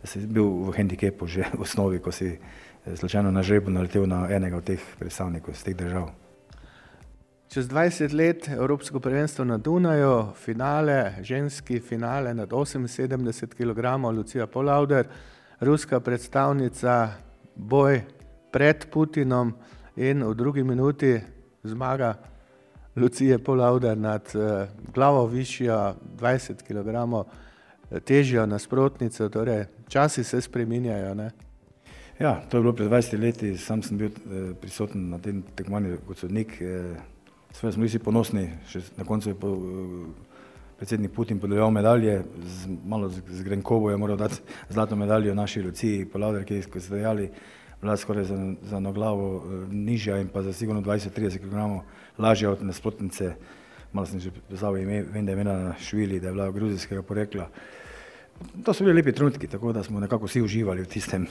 da 0.02 0.06
si 0.06 0.22
bil 0.26 0.46
v 0.70 0.76
handikepu 0.76 1.26
že 1.26 1.50
v 1.50 1.66
osnovi, 1.66 1.98
ko 1.98 2.14
si 2.14 2.30
eh, 2.30 2.96
slučajno 2.96 3.30
na 3.30 3.42
žrebu 3.42 3.70
naletel 3.70 4.06
na 4.06 4.28
enega 4.30 4.56
od 4.56 4.64
teh 4.64 4.80
predstavnikov 4.98 5.54
iz 5.54 5.64
teh 5.66 5.76
držav. 5.76 6.19
Čez 7.50 7.68
20 7.68 8.14
let 8.14 8.48
Evropsko 8.48 9.00
prvenstvo 9.00 9.44
na 9.44 9.58
Dunaju, 9.58 10.26
finale, 10.34 11.12
ženski 11.22 11.80
finale 11.80 12.34
nad 12.34 12.48
78 12.48 13.46
kg, 13.46 14.06
Lucija 14.16 14.46
Polauder, 14.46 15.06
ruska 15.60 16.00
predstavnica, 16.00 17.08
boj 17.56 18.02
pred 18.52 18.86
Putinom 18.90 19.52
in 19.96 20.22
v 20.22 20.34
drugi 20.34 20.62
minuti 20.64 21.20
zmaga 21.62 22.14
Lucije 22.96 23.38
Polauder 23.38 23.98
nad 23.98 24.22
uh, 24.34 24.68
glavo 24.94 25.26
višjo 25.26 25.94
20 26.16 26.62
kg, 26.62 27.26
težjo 28.04 28.46
nasprotnico, 28.46 29.28
torej 29.28 29.64
časi 29.88 30.24
se 30.24 30.40
spreminjajo. 30.40 31.14
Ne? 31.14 31.30
Ja, 32.20 32.42
to 32.50 32.56
je 32.56 32.62
bilo 32.62 32.72
pred 32.72 32.88
20 32.88 33.20
leti, 33.20 33.56
sam 33.58 33.82
sem 33.82 33.98
bil 33.98 34.08
eh, 34.08 34.54
prisoten 34.60 35.10
na 35.10 35.18
tem 35.18 35.42
tekmovanju 35.56 35.98
kot 36.06 36.18
sodnik. 36.18 36.60
Eh, 36.60 36.94
Sve 37.52 37.72
smo 37.72 37.84
vsi 37.84 37.98
ponosni, 37.98 38.46
še 38.70 38.82
na 38.96 39.04
koncu 39.04 39.32
je 39.32 39.34
po, 39.34 39.54
predsednik 40.80 41.12
Putin 41.12 41.40
podeljeval 41.40 41.70
medalje, 41.70 42.22
z, 42.46 42.68
malo 42.84 43.08
z, 43.08 43.42
Grenkovo 43.44 43.90
je 43.90 43.96
moral 43.96 44.16
dati 44.16 44.38
zlato 44.68 44.96
medaljo 44.96 45.34
naši 45.34 45.62
Luciji, 45.62 46.06
Polavder, 46.06 46.44
ki 46.44 46.62
so 46.62 46.80
stojali, 46.80 47.30
bila 47.82 47.96
skoraj 47.96 48.24
za, 48.24 48.38
za 48.62 48.76
eno 48.76 48.92
glavo 48.92 49.26
eh, 49.36 49.66
nižja 49.74 50.16
in 50.20 50.28
pa 50.28 50.42
za 50.42 50.52
sigurno 50.52 50.80
20-30 50.80 51.38
kg 51.38 51.82
lažja 52.18 52.50
od 52.50 52.62
nasprotnice. 52.62 53.34
Malo 53.92 54.06
sem 54.06 54.20
že 54.20 54.30
pozval 54.48 54.78
ime, 54.78 55.02
vem, 55.02 55.26
da 55.26 55.32
je 55.32 55.40
imela 55.40 55.74
švili, 55.80 56.20
da 56.20 56.28
je 56.28 56.32
bila 56.32 56.50
gruzijskega 56.50 57.02
porekla. 57.02 57.50
To 58.64 58.72
so 58.72 58.84
bili 58.84 59.02
lepi 59.02 59.12
trenutki, 59.12 59.46
tako 59.46 59.72
da 59.72 59.82
smo 59.82 60.00
nekako 60.00 60.26
vsi 60.26 60.42
uživali 60.42 60.82
v 60.82 60.88
tistem 60.88 61.26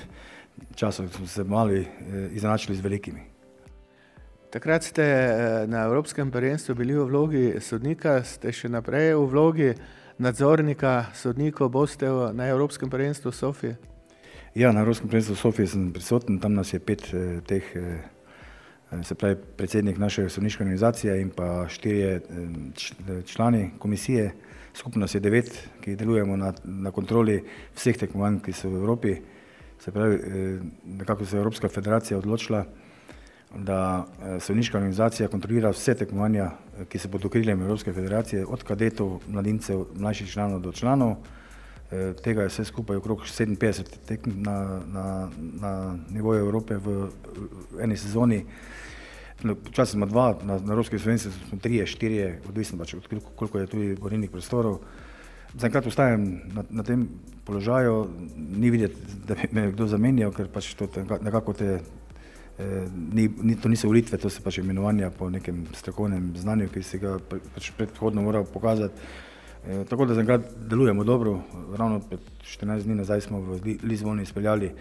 času, 0.76 1.08
ko 1.08 1.24
smo 1.24 1.28
se 1.28 1.44
mali 1.44 1.82
eh, 1.82 2.30
izenačili 2.38 2.78
z 2.78 2.82
velikimi. 2.82 3.39
Takrat 4.50 4.84
ste 4.84 5.04
eh, 5.06 5.68
na 5.68 5.86
Evropskem 5.86 6.32
prvenstvu 6.32 6.74
bili 6.76 6.98
v 6.98 7.06
vlogi 7.06 7.62
sodnika, 7.62 8.24
ste 8.26 8.50
še 8.50 8.66
naprej 8.66 9.14
v 9.14 9.28
vlogi 9.30 9.68
nadzornika 10.18 11.14
sodnikov, 11.14 11.70
boste 11.70 12.10
na 12.34 12.50
Evropskem 12.50 12.90
prvenstvu 12.90 13.30
v 13.30 13.38
Sofiji? 13.38 13.74
Ja, 14.58 14.74
na 14.74 14.82
Evropskem 14.82 15.06
prvenstvu 15.06 15.38
v 15.38 15.42
Sofiji 15.46 15.70
sem 15.70 15.84
prisoten, 15.94 16.42
tam 16.42 16.58
nas 16.58 16.74
je 16.74 16.82
pet 16.82 17.06
eh, 17.14 17.46
teh, 17.46 17.62
eh, 17.78 19.06
se 19.06 19.14
pravi 19.14 19.38
predsednik 19.38 20.02
naše 20.02 20.26
sodniške 20.34 20.66
organizacije 20.66 21.22
in 21.22 21.30
pa 21.30 21.70
štirje 21.70 22.18
člani 23.30 23.78
komisije, 23.78 24.34
skupno 24.74 25.06
nas 25.06 25.14
je 25.14 25.22
devet, 25.22 25.54
ki 25.86 25.94
delujemo 25.94 26.34
na, 26.34 26.56
na 26.66 26.90
kontroli 26.90 27.38
vseh 27.78 28.02
tekmovanj, 28.02 28.42
ki 28.42 28.58
so 28.58 28.74
v 28.74 28.82
Evropi. 28.82 29.14
Se 29.78 29.94
pravi, 29.94 30.18
nekako 30.98 31.26
se 31.26 31.38
je 31.38 31.46
Evropska 31.46 31.70
federacija 31.70 32.18
odločila, 32.18 32.66
da 33.56 34.06
eh, 34.06 34.40
sodniška 34.40 34.78
organizacija 34.78 35.28
kontrolira 35.28 35.70
vse 35.70 35.96
tekmovanja, 35.96 36.46
eh, 36.46 36.86
ki 36.86 37.00
se 37.00 37.08
bodo 37.08 37.30
kriljem 37.30 37.62
Evropske 37.62 37.94
federacije, 37.94 38.46
od 38.46 38.64
kadetov, 38.64 39.20
mladincev, 39.28 39.86
mlajših 39.96 40.32
članov 40.32 40.60
do 40.60 40.72
članov. 40.72 41.16
Eh, 41.92 42.14
tega 42.24 42.42
je 42.42 42.48
vse 42.48 42.66
skupaj 42.66 42.98
okrog 42.98 43.26
57 43.26 43.84
tekm 44.06 44.30
na, 44.36 44.82
na, 44.88 45.30
na 45.62 45.98
nivoju 46.10 46.40
Evrope 46.40 46.78
v 46.78 47.10
eni 47.82 47.98
sezoni. 47.98 48.46
Včasih 49.44 49.92
smo 49.92 50.06
dva, 50.06 50.36
na, 50.44 50.60
na 50.60 50.74
Evropski 50.74 51.00
slovenci 51.00 51.32
smo 51.32 51.60
trije, 51.60 51.88
štirje, 51.88 52.42
odvisno 52.50 52.78
pač 52.78 52.94
od 52.94 53.08
koliko 53.36 53.60
je 53.60 53.68
tudi 53.68 53.96
borilnih 53.96 54.30
prostorov. 54.30 54.80
Zaenkrat 55.56 55.88
ostajam 55.88 56.42
na, 56.54 56.64
na 56.70 56.84
tem 56.84 57.08
položaju, 57.46 58.08
ni 58.36 58.70
videti, 58.70 58.96
da 59.28 59.34
bi 59.34 59.48
me 59.52 59.72
kdo 59.72 59.88
zamenjal, 59.88 60.32
ker 60.32 60.52
pač 60.54 60.74
to 60.78 60.90
nekako 61.22 61.54
te 61.54 61.80
ni, 63.14 63.30
ni, 63.42 63.56
to 63.56 63.70
niso 63.70 63.88
volitve, 63.88 64.18
to 64.18 64.30
so 64.30 64.44
pač 64.44 64.60
imenovanja 64.60 65.10
po 65.16 65.30
nekem 65.30 65.64
strokovnem 65.76 66.34
znanju, 66.36 66.68
ki 66.74 66.84
si 66.84 67.00
ga 67.00 67.18
pač 67.30 67.72
predhodno 67.78 68.22
moral 68.26 68.48
pokazati. 68.48 68.96
E, 69.68 69.84
tako 69.90 70.06
da 70.06 70.18
zaenkrat 70.18 70.50
delujemo 70.70 71.04
dobro. 71.04 71.40
Ravno 71.78 72.00
pred 72.00 72.20
14 72.44 72.88
dni 72.88 73.00
nazaj 73.00 73.22
smo 73.28 73.42
v 73.42 73.78
Lizboni 73.84 74.24
izpeljali 74.24 74.72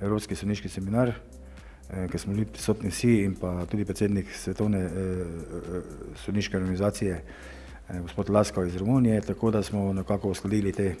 Evropski 0.00 0.36
sodniški 0.36 0.68
seminar, 0.68 1.12
ker 1.88 2.20
smo 2.20 2.32
bili 2.34 2.46
prisotni 2.48 2.90
vsi 2.90 3.12
in 3.22 3.34
pa 3.38 3.66
tudi 3.70 3.84
predsednik 3.84 4.32
svetovne 4.34 4.80
sodniške 6.24 6.56
organizacije, 6.56 7.20
gospod 8.02 8.30
Laskov 8.30 8.66
iz 8.66 8.76
Romunije, 8.76 9.20
tako 9.20 9.50
da 9.50 9.62
smo 9.62 9.92
nekako 9.92 10.32
uskladili 10.32 10.72
te 10.72 10.94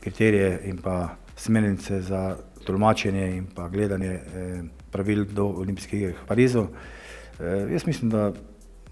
kriterije 0.00 0.60
in 0.64 0.78
pa 0.78 1.16
smernice 1.36 2.00
za 2.00 2.36
tolmačenje 2.64 3.36
in 3.36 3.46
pa 3.54 3.68
gledanje 3.68 4.20
pravil 4.90 5.24
do 5.24 5.44
olimpijskih 5.44 6.00
iger 6.00 6.12
v 6.22 6.26
Parizu. 6.26 6.66
Jaz 7.70 7.86
mislim, 7.86 8.10
da 8.10 8.32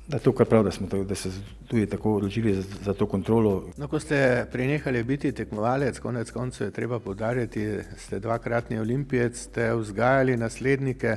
da 0.09 0.17
je 0.17 0.23
to 0.23 0.33
kar 0.33 0.47
prav, 0.47 0.65
da 0.65 0.71
smo 0.71 0.87
to, 0.87 1.05
da 1.05 1.15
se 1.15 1.31
tudi 1.67 1.87
tako 1.87 2.15
odločili 2.15 2.55
za, 2.55 2.63
za 2.85 2.95
to 2.95 3.07
kontrolo. 3.07 3.65
No, 3.77 3.89
ko 3.89 4.01
ste 4.01 4.47
prenehali 4.53 5.03
biti 5.03 5.33
tekmovalec, 5.33 5.99
konec 5.99 6.31
koncev 6.31 6.67
je 6.67 6.71
treba 6.71 6.99
podariti, 6.99 7.79
ste 7.97 8.19
dvakratni 8.19 8.79
olimpijec, 8.79 9.39
ste 9.39 9.75
vzgajali 9.75 10.37
naslednike 10.37 11.17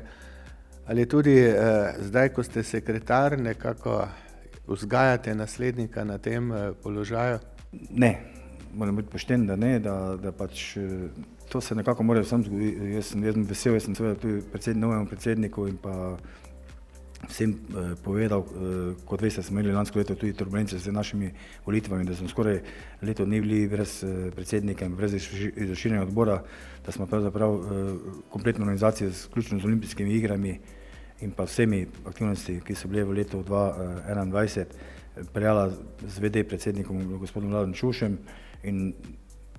ali 0.88 1.06
tudi 1.10 1.40
eh, 1.40 1.56
zdaj, 2.00 2.30
ko 2.30 2.44
ste 2.44 2.64
sekretar, 2.64 3.40
nekako 3.40 4.08
vzgajate 4.68 5.36
naslednika 5.36 6.04
na 6.04 6.18
tem 6.18 6.52
eh, 6.52 6.72
položaju? 6.84 7.40
Ne, 7.90 8.35
moram 8.76 8.96
biti 8.96 9.10
pošten, 9.10 9.48
da 9.48 9.56
ne, 9.56 9.80
da, 9.80 10.18
da 10.22 10.32
pač 10.32 10.78
eh, 10.78 11.08
to 11.50 11.62
se 11.62 11.76
nekako 11.76 12.04
mora 12.04 12.24
sam 12.24 12.44
zgoditi. 12.44 12.94
Jaz 12.96 13.14
sem, 13.14 13.24
jaz 13.24 13.34
sem 13.34 13.46
vesel, 13.50 13.74
jaz 13.74 13.88
sem 13.88 13.96
seveda 13.96 14.20
tudi 14.20 14.42
predsednik, 14.52 14.82
novemu 14.82 15.08
predsedniku 15.10 15.68
in 15.68 15.78
pa 15.82 15.96
vsem 17.30 17.52
eh, 17.52 17.96
povedal, 18.04 18.46
eh, 18.46 18.94
kot 19.06 19.22
veste, 19.22 19.44
smo 19.44 19.60
imeli 19.60 19.74
lansko 19.74 20.00
leto 20.00 20.16
tudi 20.16 20.34
turbulence 20.34 20.78
z 20.78 20.92
našimi 20.92 21.32
volitvami, 21.66 22.06
da 22.06 22.16
smo 22.16 22.28
skoraj 22.30 22.62
leto 23.02 23.26
dni 23.26 23.42
bili 23.42 23.68
brez 23.68 24.04
eh, 24.04 24.32
predsednika 24.36 24.86
in 24.86 24.96
brez 24.96 25.14
izvršilnega 25.14 26.04
odbora, 26.04 26.42
da 26.86 26.92
smo 26.92 27.08
pravzaprav 27.08 27.56
eh, 27.56 27.94
kompletno 28.30 28.66
organizacijo, 28.66 29.10
vključno 29.30 29.60
z 29.60 29.66
olimpijskimi 29.66 30.14
igrami 30.14 30.60
in 31.22 31.32
pa 31.32 31.44
vsemi 31.44 31.88
aktivnosti, 32.06 32.60
ki 32.66 32.76
so 32.76 32.88
bile 32.88 33.04
v 33.04 33.22
letu 33.22 33.44
2021, 33.44 34.60
eh, 34.60 35.24
prijala 35.34 35.70
z 36.08 36.20
VD 36.20 36.44
predsednikom 36.44 37.18
gospodom 37.20 37.50
Vladom 37.50 37.74
Čušem 37.74 38.18
in 38.66 38.94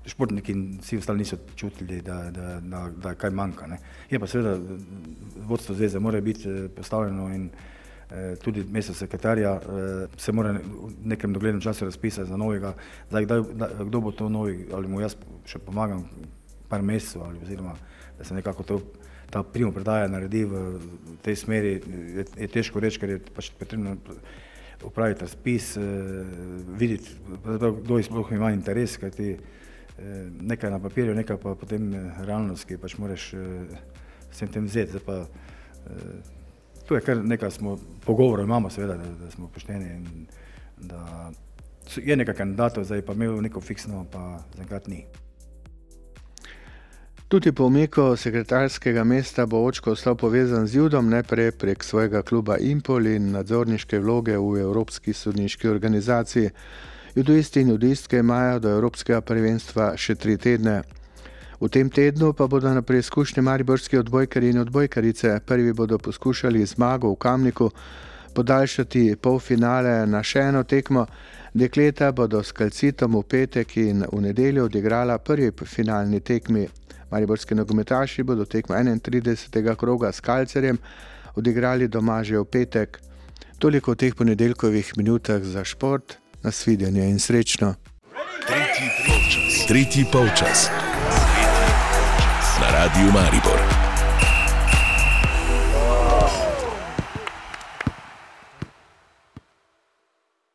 športniki 0.07 0.53
in 0.53 0.79
vsi 0.83 0.99
ostali 0.99 1.19
niso 1.19 1.37
čutili, 1.57 2.01
da, 2.03 2.31
da, 2.31 2.61
da, 2.61 2.90
da 3.03 3.14
kaj 3.14 3.31
manjka. 3.31 3.66
Ne. 3.66 3.79
Je 4.11 4.21
pa 4.21 4.27
seveda 4.27 4.59
vodstvo 5.49 5.75
zveze 5.75 5.99
mora 5.99 6.21
biti 6.21 6.49
eh, 6.49 6.69
postavljeno 6.77 7.29
in 7.35 7.49
eh, 8.11 8.37
tudi 8.42 8.64
mesto 8.71 8.95
sekretarja 8.95 9.55
eh, 9.55 10.07
se 10.16 10.33
mora 10.33 10.53
v 10.53 10.92
nekem 11.05 11.33
doglednem 11.33 11.61
času 11.61 11.85
razpisati 11.85 12.29
za 12.29 12.37
novega. 12.37 12.75
Zdaj, 13.09 13.25
kdaj, 13.25 13.42
da, 13.55 13.71
kdo 13.85 14.01
bo 14.01 14.12
to 14.12 14.29
novi, 14.29 14.69
ali 14.73 14.88
mu 14.88 15.01
jaz 15.01 15.16
še 15.47 15.59
pomagam 15.59 16.07
par 16.69 16.83
mesecev 16.83 17.23
ali 17.23 17.42
oziroma, 17.42 17.75
da 18.19 18.25
se 18.25 18.35
nekako 18.35 18.62
to, 18.62 18.81
ta 19.31 19.42
primo 19.42 19.73
predaja 19.73 20.09
naredi 20.09 20.45
v 20.45 20.79
tej 21.23 21.37
smeri, 21.37 21.81
je, 22.16 22.25
je 22.37 22.49
težko 22.49 22.81
reči, 22.81 23.01
ker 23.03 23.11
je 23.11 23.21
pač 23.35 23.51
potrebno 23.59 23.97
upraviti 24.85 25.21
razpis, 25.21 25.77
eh, 25.77 25.83
videti, 26.79 27.11
kdo 27.83 28.03
sploh 28.03 28.33
ima 28.33 28.53
interes, 28.53 28.97
kajti 28.97 29.37
Eh, 29.99 30.29
nekaj 30.41 30.71
na 30.71 30.79
papirju, 30.79 31.15
nekaj 31.15 31.37
pa 31.41 31.55
potem 31.55 31.95
eh, 31.95 32.12
realnost, 32.29 32.67
ki 32.69 32.77
pač 32.77 32.99
moraš 33.01 33.31
vsem 34.29 34.51
tem 34.53 34.67
vzeti. 34.69 35.01
Pa, 35.01 35.23
tu 36.87 36.95
je 36.95 37.01
kar 37.01 37.23
nekaj 37.25 37.51
smo, 37.51 37.79
pogovorov 38.05 38.45
imamo 38.45 38.71
seveda, 38.71 38.99
da, 39.01 39.12
da 39.25 39.31
smo 39.31 39.49
pošteni 39.49 39.95
in 39.95 40.27
da 40.77 41.31
je 41.97 42.17
nekaj 42.17 42.35
kandidatov, 42.35 42.85
zdaj 42.85 43.03
pa 43.07 43.15
imel 43.17 43.41
neko 43.41 43.61
fiksno, 43.61 44.05
pa 44.12 44.43
zaenkrat 44.59 44.91
ni. 44.93 45.07
Tudi 47.29 47.53
po 47.53 47.65
umiku 47.65 48.17
sekretarskega 48.17 49.05
mesta 49.05 49.47
bo 49.47 49.65
očko 49.65 49.91
ostal 49.93 50.15
povezan 50.15 50.67
z 50.67 50.75
Judom, 50.75 51.09
najprej 51.11 51.51
prek 51.53 51.85
svojega 51.85 52.23
kluba 52.23 52.57
Impol 52.59 53.07
in 53.07 53.33
nadzorniške 53.33 53.99
vloge 53.99 54.37
v 54.39 54.61
Evropski 54.61 55.12
sodniški 55.12 55.69
organizaciji. 55.69 56.51
Judoisti 57.15 57.61
in 57.61 57.69
judistke 57.69 58.19
imajo 58.19 58.59
do 58.59 58.71
Evropskega 58.71 59.21
prvenstva 59.21 59.97
še 59.97 60.15
tri 60.15 60.37
tedne. 60.37 60.83
V 61.61 61.69
tem 61.69 61.91
tednu 61.91 62.31
pa 62.33 62.47
bodo 62.47 62.71
na 62.71 62.83
preizkušnje 62.83 63.43
mariborski 63.43 63.99
odbojkari 63.99 64.55
in 64.55 64.62
odbojkarice. 64.62 65.41
Prvi 65.47 65.73
bodo 65.73 65.99
poskušali 65.99 66.67
zmago 66.67 67.11
v 67.11 67.17
Kamniku 67.17 67.71
podaljšati 68.35 69.17
polfinale 69.17 70.07
na 70.07 70.23
še 70.23 70.47
eno 70.53 70.62
tekmo. 70.62 71.07
Dekleta 71.55 72.12
bodo 72.12 72.45
s 72.45 72.53
kalcitom 72.53 73.19
v 73.19 73.27
petek 73.27 73.77
in 73.77 74.07
v 74.12 74.27
nedeljo 74.31 74.71
odigrala 74.71 75.19
prvi 75.19 75.51
finalni 75.65 76.21
tekmi. 76.21 76.69
Mariborski 77.11 77.55
nogometaši 77.55 78.23
bodo 78.23 78.45
tekmo 78.45 78.75
31. 78.75 79.77
kroga 79.77 80.12
s 80.12 80.21
kalcerjem 80.21 80.79
odigrali 81.35 81.88
doma 81.88 82.23
že 82.25 82.38
v 82.38 82.45
petek. 82.45 83.01
Toliko 83.59 83.92
v 83.92 83.97
teh 83.97 84.14
ponedeljkovih 84.14 84.92
minutah 84.97 85.42
za 85.42 85.64
šport. 85.64 86.16
Nasvidenje 86.42 87.09
in 87.11 87.19
srečno. 87.19 87.75
Tretji 88.47 88.88
polčas. 89.07 89.66
Tretji 89.66 90.05
polčas. 90.12 90.69
Na 92.61 92.69
radiju 92.71 93.12
Maribor. 93.12 93.56